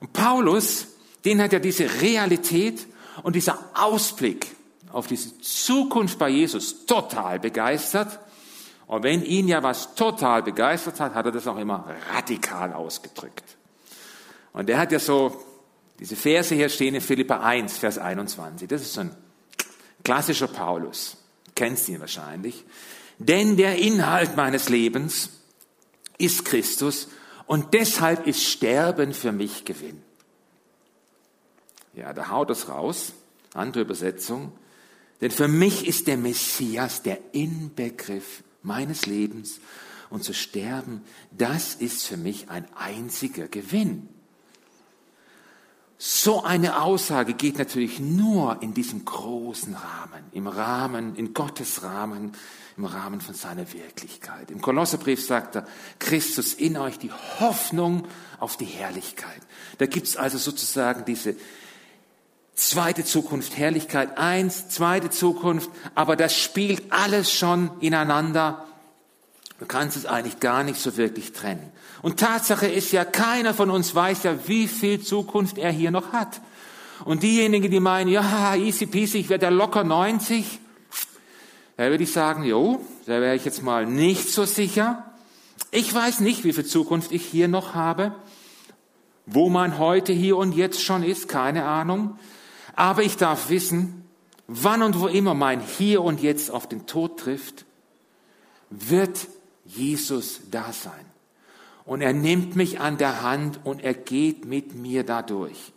Und 0.00 0.12
Paulus, 0.12 0.88
den 1.24 1.40
hat 1.40 1.52
ja 1.52 1.58
diese 1.60 1.88
Realität 2.00 2.86
und 3.22 3.36
dieser 3.36 3.58
Ausblick 3.74 4.54
auf 4.92 5.06
diese 5.06 5.38
Zukunft 5.40 6.18
bei 6.18 6.28
Jesus 6.28 6.86
total 6.86 7.38
begeistert. 7.38 8.18
Und 8.86 9.02
wenn 9.02 9.22
ihn 9.22 9.48
ja 9.48 9.62
was 9.62 9.94
total 9.94 10.42
begeistert 10.42 10.98
hat, 10.98 11.14
hat 11.14 11.26
er 11.26 11.32
das 11.32 11.46
auch 11.46 11.58
immer 11.58 11.84
radikal 12.12 12.72
ausgedrückt. 12.72 13.56
Und 14.52 14.68
er 14.70 14.78
hat 14.78 14.92
ja 14.92 14.98
so 14.98 15.40
diese 15.98 16.16
Verse 16.16 16.54
hier 16.54 16.68
stehen 16.68 16.94
in 16.94 17.00
Philippa 17.00 17.40
1, 17.40 17.78
Vers 17.78 17.98
21. 17.98 18.68
Das 18.68 18.82
ist 18.82 18.92
so 18.92 19.00
ein 19.00 19.16
klassischer 20.04 20.48
Paulus. 20.48 21.16
Kennst 21.54 21.88
ihn 21.88 22.00
wahrscheinlich. 22.00 22.64
Denn 23.18 23.56
der 23.56 23.76
Inhalt 23.78 24.36
meines 24.36 24.68
Lebens 24.68 25.30
ist 26.18 26.44
Christus 26.44 27.08
und 27.46 27.74
deshalb 27.74 28.26
ist 28.26 28.44
Sterben 28.44 29.12
für 29.12 29.32
mich 29.32 29.64
Gewinn. 29.64 30.02
Ja, 31.94 32.12
da 32.12 32.30
haut 32.30 32.50
es 32.50 32.68
raus. 32.68 33.12
Andere 33.54 33.82
Übersetzung. 33.82 34.52
Denn 35.20 35.32
für 35.32 35.48
mich 35.48 35.88
ist 35.88 36.06
der 36.06 36.16
Messias 36.16 37.02
der 37.02 37.18
Inbegriff 37.32 38.44
meines 38.62 39.06
Lebens 39.06 39.60
und 40.10 40.22
zu 40.22 40.32
sterben, 40.32 41.02
das 41.32 41.74
ist 41.74 42.06
für 42.06 42.16
mich 42.16 42.50
ein 42.50 42.66
einziger 42.76 43.48
Gewinn. 43.48 44.08
So 46.00 46.44
eine 46.44 46.80
Aussage 46.80 47.34
geht 47.34 47.58
natürlich 47.58 47.98
nur 47.98 48.62
in 48.62 48.72
diesem 48.72 49.04
großen 49.04 49.74
Rahmen, 49.74 50.22
im 50.30 50.46
Rahmen, 50.46 51.16
in 51.16 51.34
Gottes 51.34 51.82
Rahmen, 51.82 52.36
im 52.76 52.84
Rahmen 52.84 53.20
von 53.20 53.34
seiner 53.34 53.72
Wirklichkeit. 53.72 54.52
Im 54.52 54.60
Kolosserbrief 54.60 55.26
sagt 55.26 55.56
er, 55.56 55.66
Christus 55.98 56.54
in 56.54 56.76
euch 56.76 57.00
die 57.00 57.10
Hoffnung 57.40 58.06
auf 58.38 58.56
die 58.56 58.64
Herrlichkeit. 58.64 59.40
Da 59.78 59.86
gibt's 59.86 60.16
also 60.16 60.38
sozusagen 60.38 61.04
diese 61.04 61.34
zweite 62.54 63.04
Zukunft, 63.04 63.56
Herrlichkeit 63.56 64.18
eins, 64.18 64.68
zweite 64.68 65.10
Zukunft, 65.10 65.68
aber 65.96 66.14
das 66.14 66.38
spielt 66.38 66.92
alles 66.92 67.32
schon 67.32 67.72
ineinander. 67.80 68.67
Du 69.58 69.66
kannst 69.66 69.96
es 69.96 70.06
eigentlich 70.06 70.38
gar 70.38 70.62
nicht 70.62 70.80
so 70.80 70.96
wirklich 70.96 71.32
trennen. 71.32 71.72
Und 72.00 72.20
Tatsache 72.20 72.66
ist 72.66 72.92
ja, 72.92 73.04
keiner 73.04 73.54
von 73.54 73.70
uns 73.70 73.94
weiß 73.94 74.22
ja, 74.22 74.46
wie 74.46 74.68
viel 74.68 75.00
Zukunft 75.00 75.58
er 75.58 75.72
hier 75.72 75.90
noch 75.90 76.12
hat. 76.12 76.40
Und 77.04 77.22
diejenigen, 77.22 77.70
die 77.70 77.80
meinen, 77.80 78.08
ja, 78.08 78.54
easy 78.54 78.86
peasy, 78.86 79.18
ich 79.18 79.28
werde 79.28 79.46
ja 79.46 79.50
locker 79.50 79.84
90, 79.84 80.60
da 81.76 81.90
würde 81.90 82.04
ich 82.04 82.12
sagen, 82.12 82.44
jo, 82.44 82.84
da 83.06 83.20
wäre 83.20 83.34
ich 83.34 83.44
jetzt 83.44 83.62
mal 83.62 83.86
nicht 83.86 84.30
so 84.30 84.44
sicher. 84.44 85.04
Ich 85.70 85.92
weiß 85.92 86.20
nicht, 86.20 86.44
wie 86.44 86.52
viel 86.52 86.66
Zukunft 86.66 87.12
ich 87.12 87.24
hier 87.24 87.46
noch 87.48 87.74
habe, 87.74 88.14
wo 89.26 89.48
man 89.48 89.78
heute 89.78 90.12
hier 90.12 90.36
und 90.36 90.54
jetzt 90.54 90.82
schon 90.82 91.02
ist, 91.02 91.28
keine 91.28 91.64
Ahnung. 91.64 92.18
Aber 92.74 93.02
ich 93.02 93.16
darf 93.16 93.50
wissen, 93.50 94.04
wann 94.46 94.82
und 94.82 95.00
wo 95.00 95.08
immer 95.08 95.34
mein 95.34 95.60
Hier 95.60 96.02
und 96.02 96.20
Jetzt 96.20 96.50
auf 96.50 96.68
den 96.68 96.86
Tod 96.86 97.18
trifft, 97.18 97.64
wird 98.70 99.28
Jesus 99.68 100.40
da 100.50 100.72
sein 100.72 101.04
und 101.88 102.02
er 102.02 102.12
nimmt 102.12 102.54
mich 102.54 102.80
an 102.80 102.98
der 102.98 103.22
Hand 103.22 103.60
und 103.64 103.82
er 103.82 103.94
geht 103.94 104.44
mit 104.44 104.74
mir 104.74 105.04
dadurch. 105.04 105.72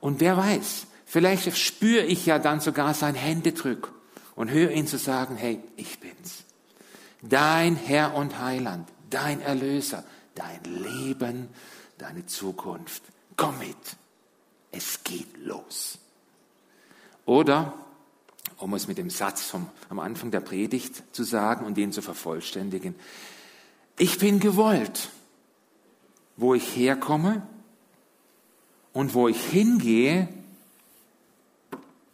Und 0.00 0.20
wer 0.20 0.36
weiß, 0.36 0.86
vielleicht 1.06 1.56
spüre 1.56 2.04
ich 2.04 2.26
ja 2.26 2.38
dann 2.38 2.60
sogar 2.60 2.92
sein 2.92 3.14
Händedrück 3.14 3.90
und 4.34 4.50
höre 4.50 4.70
ihn 4.70 4.86
zu 4.86 4.98
sagen, 4.98 5.36
hey, 5.36 5.62
ich 5.76 5.98
bin's. 5.98 6.44
Dein 7.22 7.74
Herr 7.74 8.14
und 8.14 8.38
Heiland, 8.38 8.86
dein 9.08 9.40
Erlöser, 9.40 10.04
dein 10.34 10.62
Leben, 10.64 11.48
deine 11.96 12.26
Zukunft. 12.26 13.02
Komm 13.38 13.58
mit. 13.58 13.76
Es 14.72 15.04
geht 15.04 15.38
los. 15.42 15.98
Oder, 17.24 17.72
um 18.58 18.74
es 18.74 18.88
mit 18.88 18.98
dem 18.98 19.10
Satz 19.10 19.42
vom, 19.42 19.68
am 19.88 19.98
Anfang 19.98 20.30
der 20.30 20.40
Predigt 20.40 21.02
zu 21.12 21.24
sagen 21.24 21.66
und 21.66 21.76
den 21.76 21.92
zu 21.92 22.02
vervollständigen, 22.02 22.94
ich 23.98 24.18
bin 24.18 24.40
gewollt 24.40 25.10
wo 26.36 26.54
ich 26.54 26.76
herkomme 26.76 27.46
und 28.92 29.14
wo 29.14 29.28
ich 29.28 29.42
hingehe, 29.42 30.28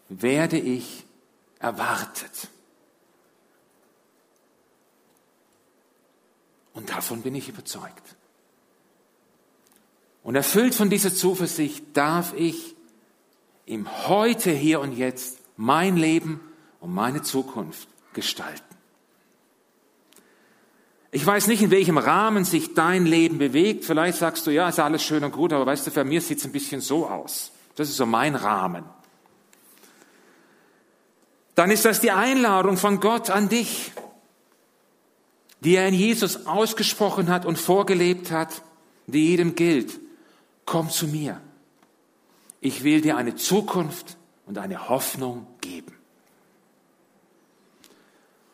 werde 0.08 0.58
ich 0.58 1.04
erwartet. 1.58 2.48
Und 6.74 6.90
davon 6.90 7.22
bin 7.22 7.34
ich 7.34 7.48
überzeugt. 7.48 8.16
Und 10.22 10.36
erfüllt 10.36 10.74
von 10.74 10.88
dieser 10.88 11.12
Zuversicht 11.12 11.84
darf 11.94 12.32
ich 12.34 12.76
im 13.66 14.08
Heute, 14.08 14.52
hier 14.52 14.80
und 14.80 14.96
jetzt 14.96 15.38
mein 15.56 15.96
Leben 15.96 16.40
und 16.80 16.94
meine 16.94 17.22
Zukunft 17.22 17.88
gestalten. 18.12 18.62
Ich 21.14 21.26
weiß 21.26 21.46
nicht, 21.46 21.62
in 21.62 21.70
welchem 21.70 21.98
Rahmen 21.98 22.44
sich 22.44 22.72
dein 22.72 23.04
Leben 23.04 23.36
bewegt. 23.36 23.84
Vielleicht 23.84 24.16
sagst 24.16 24.46
du, 24.46 24.50
ja, 24.50 24.70
ist 24.70 24.80
alles 24.80 25.02
schön 25.02 25.22
und 25.22 25.32
gut, 25.32 25.52
aber 25.52 25.66
weißt 25.66 25.86
du, 25.86 25.90
für 25.90 26.04
mir 26.04 26.22
sieht 26.22 26.38
es 26.38 26.46
ein 26.46 26.52
bisschen 26.52 26.80
so 26.80 27.06
aus. 27.06 27.52
Das 27.76 27.88
ist 27.88 27.96
so 27.96 28.06
mein 28.06 28.34
Rahmen. 28.34 28.84
dann 31.54 31.70
ist 31.70 31.84
das 31.84 32.00
die 32.00 32.10
Einladung 32.10 32.78
von 32.78 32.98
Gott 32.98 33.28
an 33.28 33.50
dich, 33.50 33.92
die 35.60 35.76
er 35.76 35.86
in 35.86 35.94
Jesus 35.94 36.46
ausgesprochen 36.46 37.28
hat 37.28 37.44
und 37.44 37.58
vorgelebt 37.58 38.30
hat, 38.30 38.62
die 39.06 39.28
jedem 39.28 39.54
gilt. 39.54 40.00
Komm 40.64 40.88
zu 40.88 41.06
mir. 41.06 41.40
Ich 42.60 42.84
will 42.84 43.02
dir 43.02 43.16
eine 43.16 43.36
Zukunft 43.36 44.16
und 44.46 44.58
eine 44.58 44.88
Hoffnung 44.88 45.46
geben. 45.60 45.92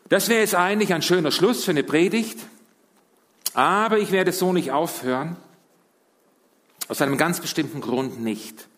Das 0.08 0.28
wäre 0.28 0.40
jetzt 0.40 0.54
eigentlich 0.54 0.94
ein 0.94 1.02
schöner 1.02 1.30
Schluss 1.30 1.64
für 1.64 1.72
eine 1.72 1.82
Predigt, 1.82 2.38
aber 3.54 3.98
ich 3.98 4.10
werde 4.10 4.32
so 4.32 4.52
nicht 4.52 4.72
aufhören, 4.72 5.36
aus 6.88 7.02
einem 7.02 7.18
ganz 7.18 7.40
bestimmten 7.40 7.80
Grund 7.80 8.20
nicht. 8.20 8.68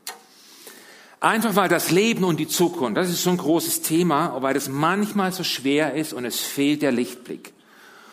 Einfach 1.21 1.55
weil 1.55 1.69
das 1.69 1.91
Leben 1.91 2.25
und 2.25 2.41
die 2.41 2.49
Zukunft, 2.49 2.97
das 2.97 3.11
ist 3.11 3.23
so 3.23 3.31
ein 3.31 3.37
großes 3.37 3.83
Thema, 3.83 4.41
weil 4.41 4.57
es 4.57 4.69
manchmal 4.69 5.33
so 5.33 5.45
schwer 5.45 5.95
ist 5.95 6.13
und 6.13 6.25
es 6.25 6.41
fehlt 6.41 6.83
der 6.83 6.93
Lichtblick. 6.93 7.53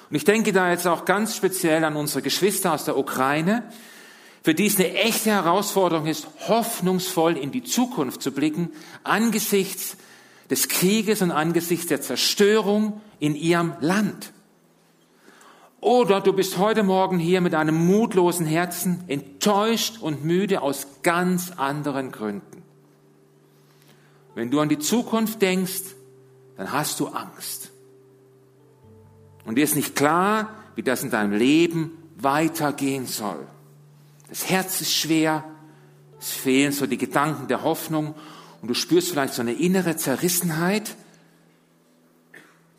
Und 0.10 0.16
ich 0.16 0.26
denke 0.26 0.54
da 0.54 0.70
jetzt 0.70 0.88
auch 0.88 1.06
ganz 1.06 1.36
speziell 1.36 1.84
an 1.84 1.96
unsere 1.96 2.22
Geschwister 2.22 2.74
aus 2.74 2.86
der 2.86 2.98
Ukraine, 2.98 3.64
für 4.48 4.56
die 4.56 4.68
es 4.68 4.78
eine 4.78 4.94
echte 4.94 5.32
Herausforderung 5.32 6.08
ist, 6.08 6.26
hoffnungsvoll 6.48 7.36
in 7.36 7.52
die 7.52 7.66
Zukunft 7.66 8.22
zu 8.22 8.32
blicken, 8.32 8.70
angesichts 9.04 9.98
des 10.50 10.70
Krieges 10.70 11.22
und 11.22 11.32
angesichts 11.32 11.88
der 11.88 12.00
Zerstörung 12.00 13.02
in 13.20 13.36
ihrem 13.36 13.74
Land. 13.82 14.32
Oder 15.82 16.22
du 16.22 16.32
bist 16.32 16.58
heute 16.58 16.84
Morgen 16.84 17.20
hier 17.20 17.42
mit 17.42 17.56
einem 17.56 17.76
mutlosen 17.88 18.46
Herzen, 18.46 19.04
enttäuscht 19.08 19.98
und 20.00 20.24
müde 20.24 20.62
aus 20.62 20.88
ganz 21.04 21.52
anderen 21.58 22.14
Gründen. 22.14 22.64
Wenn 24.34 24.50
du 24.50 24.62
an 24.62 24.70
die 24.70 24.80
Zukunft 24.80 25.42
denkst, 25.42 25.94
dann 26.56 26.72
hast 26.72 27.02
du 27.02 27.08
Angst. 27.08 27.72
Und 29.44 29.56
dir 29.56 29.66
ist 29.66 29.76
nicht 29.76 29.94
klar, 29.94 30.52
wie 30.76 30.84
das 30.84 31.04
in 31.04 31.10
deinem 31.10 31.34
Leben 31.34 31.92
weitergehen 32.16 33.08
soll. 33.08 33.46
Das 34.30 34.50
Herz 34.50 34.82
ist 34.82 34.94
schwer, 34.94 35.44
es 36.20 36.32
fehlen 36.32 36.72
so 36.72 36.86
die 36.86 36.98
Gedanken 36.98 37.48
der 37.48 37.63
Hoffnung 37.63 38.16
und 38.62 38.68
du 38.68 38.74
spürst 38.74 39.12
vielleicht 39.12 39.34
so 39.34 39.42
eine 39.42 39.54
innere 39.54 39.96
Zerrissenheit 39.96 40.96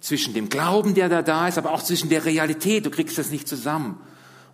zwischen 0.00 0.34
dem 0.34 0.48
Glauben, 0.48 0.94
der 0.94 1.08
da 1.08 1.22
da 1.22 1.48
ist, 1.48 1.58
aber 1.58 1.72
auch 1.72 1.82
zwischen 1.82 2.08
der 2.08 2.24
Realität. 2.24 2.86
Du 2.86 2.90
kriegst 2.90 3.18
das 3.18 3.30
nicht 3.30 3.48
zusammen. 3.48 4.00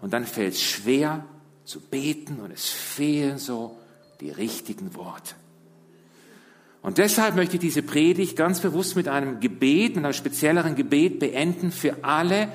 Und 0.01 0.13
dann 0.13 0.27
fällt 0.27 0.55
es 0.55 0.63
schwer 0.63 1.25
zu 1.65 1.81
beten 1.81 2.41
und 2.41 2.51
es 2.51 2.69
fehlen 2.69 3.39
so 3.39 3.79
die 4.21 4.31
richtigen 4.31 4.95
Worte. 4.95 5.35
Und 6.83 6.99
deshalb 6.99 7.35
möchte 7.35 7.57
ich 7.57 7.61
diese 7.61 7.83
Predigt 7.83 8.37
ganz 8.37 8.61
bewusst 8.61 8.97
mit 8.97 9.09
einem 9.09 9.41
Gebet, 9.41 9.97
mit 9.97 10.05
einem 10.05 10.13
spezielleren 10.13 10.77
Gebet 10.77 11.19
beenden 11.19 11.73
für 11.73 12.05
alle, 12.05 12.53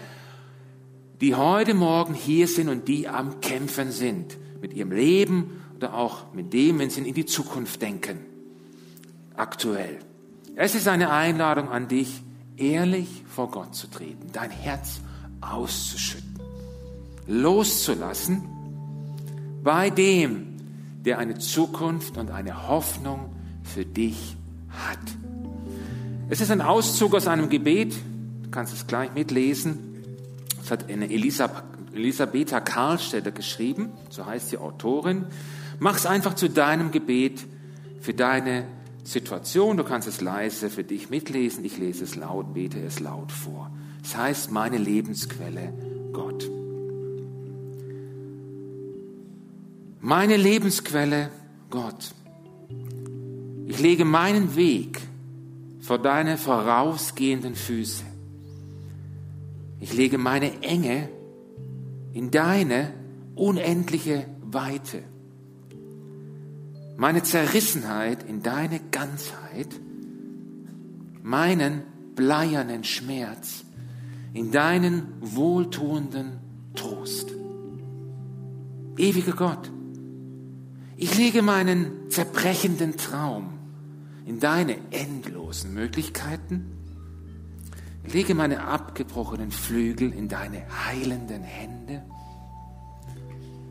die 1.21 1.35
heute 1.35 1.73
Morgen 1.73 2.13
hier 2.13 2.47
sind 2.47 2.69
und 2.69 2.87
die 2.87 3.07
am 3.07 3.41
Kämpfen 3.41 3.91
sind 3.91 4.37
mit 4.61 4.73
ihrem 4.73 4.91
Leben 4.91 5.61
oder 5.75 5.93
auch 5.93 6.33
mit 6.33 6.53
dem, 6.53 6.79
wenn 6.79 6.89
sie 6.89 7.07
in 7.07 7.13
die 7.13 7.25
Zukunft 7.25 7.81
denken. 7.81 8.19
Aktuell. 9.35 9.99
Es 10.55 10.75
ist 10.75 10.87
eine 10.87 11.11
Einladung 11.11 11.69
an 11.69 11.87
dich, 11.87 12.21
ehrlich 12.57 13.23
vor 13.27 13.49
Gott 13.51 13.75
zu 13.75 13.87
treten, 13.87 14.27
dein 14.33 14.51
Herz 14.51 14.99
auszuschütten, 15.41 16.39
loszulassen 17.27 18.43
bei 19.63 19.89
dem, 19.89 20.57
der 21.05 21.19
eine 21.19 21.37
Zukunft 21.37 22.17
und 22.17 22.31
eine 22.31 22.67
Hoffnung 22.67 23.29
für 23.63 23.85
dich 23.85 24.35
hat. 24.69 24.99
Es 26.29 26.41
ist 26.41 26.51
ein 26.51 26.61
Auszug 26.61 27.15
aus 27.15 27.27
einem 27.27 27.49
Gebet, 27.49 27.95
du 28.43 28.49
kannst 28.51 28.73
es 28.73 28.87
gleich 28.87 29.13
mitlesen. 29.13 29.88
Das 30.69 30.83
hat 30.83 30.91
eine 30.91 31.09
Elisabetha 31.09 32.59
Karlstädter 32.59 33.31
geschrieben, 33.31 33.89
so 34.11 34.27
heißt 34.27 34.51
die 34.51 34.59
Autorin. 34.59 35.25
Mach 35.79 35.95
es 35.95 36.05
einfach 36.05 36.35
zu 36.35 36.47
deinem 36.47 36.91
Gebet 36.91 37.43
für 38.01 38.13
deine 38.13 38.65
Situation. 39.03 39.77
Du 39.77 39.83
kannst 39.83 40.07
es 40.07 40.21
leise 40.21 40.69
für 40.69 40.83
dich 40.83 41.09
mitlesen. 41.09 41.65
Ich 41.65 41.79
lese 41.79 42.03
es 42.03 42.15
laut, 42.15 42.53
bete 42.53 42.79
es 42.83 42.99
laut 42.99 43.31
vor. 43.31 43.71
Es 44.03 44.15
heißt 44.15 44.51
meine 44.51 44.77
Lebensquelle 44.77 45.73
Gott. 46.13 46.47
Meine 50.01 50.37
Lebensquelle 50.37 51.31
Gott. 51.71 52.13
Ich 53.65 53.79
lege 53.79 54.05
meinen 54.05 54.55
Weg 54.55 55.01
vor 55.81 55.97
deine 55.97 56.37
vorausgehenden 56.37 57.55
Füße. 57.55 58.08
Ich 59.79 59.93
lege 59.93 60.17
meine 60.17 60.61
Enge 60.61 61.09
in 62.13 62.31
deine 62.31 62.93
unendliche 63.35 64.25
Weite. 64.41 65.03
Meine 66.97 67.23
Zerrissenheit 67.23 68.23
in 68.23 68.43
deine 68.43 68.81
Ganzheit. 68.91 69.79
Meinen 71.23 71.83
bleiernen 72.15 72.83
Schmerz 72.83 73.63
in 74.33 74.51
deinen 74.51 75.13
wohltuenden 75.21 76.39
Trost. 76.75 77.31
Ewiger 78.97 79.31
Gott, 79.31 79.71
ich 80.97 81.17
lege 81.17 81.41
meinen 81.41 82.09
zerbrechenden 82.09 82.97
Traum 82.97 83.51
in 84.25 84.41
deine 84.41 84.75
endlosen 84.91 85.73
Möglichkeiten. 85.73 86.71
Lege 88.05 88.33
meine 88.33 88.63
abgebrochenen 88.63 89.51
Flügel 89.51 90.13
in 90.13 90.27
deine 90.27 90.63
heilenden 90.87 91.43
Hände. 91.43 92.03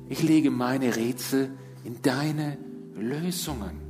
Ich 0.08 0.22
lege 0.22 0.50
meine 0.50 0.96
Rätsel 0.96 1.50
in 1.84 2.00
deine 2.02 2.56
Lösungen. 2.94 3.80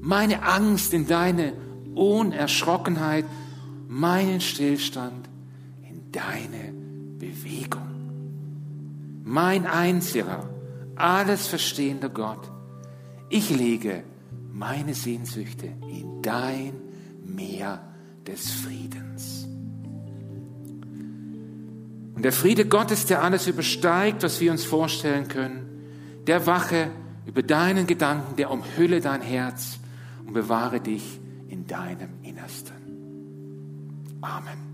Meine 0.00 0.42
Angst 0.42 0.94
in 0.94 1.06
deine 1.06 1.52
Unerschrockenheit, 1.94 3.24
meinen 3.88 4.40
Stillstand 4.40 5.28
in 5.82 6.12
deine 6.12 6.72
Bewegung. 7.18 7.88
Mein 9.24 9.66
einziger, 9.66 10.48
alles 10.96 11.48
verstehender 11.48 12.08
Gott, 12.08 12.50
ich 13.28 13.50
lege 13.50 14.04
meine 14.52 14.94
Sehnsüchte 14.94 15.66
in 15.66 16.22
dein 16.22 16.72
Meer 17.24 17.87
des 18.28 18.50
Friedens. 18.50 19.46
Und 22.14 22.22
der 22.22 22.32
Friede 22.32 22.66
Gottes, 22.66 23.06
der 23.06 23.22
alles 23.22 23.46
übersteigt, 23.46 24.22
was 24.22 24.40
wir 24.40 24.50
uns 24.50 24.64
vorstellen 24.64 25.28
können, 25.28 25.64
der 26.26 26.46
wache 26.46 26.90
über 27.26 27.42
deinen 27.42 27.86
Gedanken, 27.86 28.36
der 28.36 28.50
umhülle 28.50 29.00
dein 29.00 29.22
Herz 29.22 29.78
und 30.26 30.34
bewahre 30.34 30.80
dich 30.80 31.20
in 31.48 31.66
deinem 31.66 32.10
Innersten. 32.22 32.74
Amen. 34.20 34.67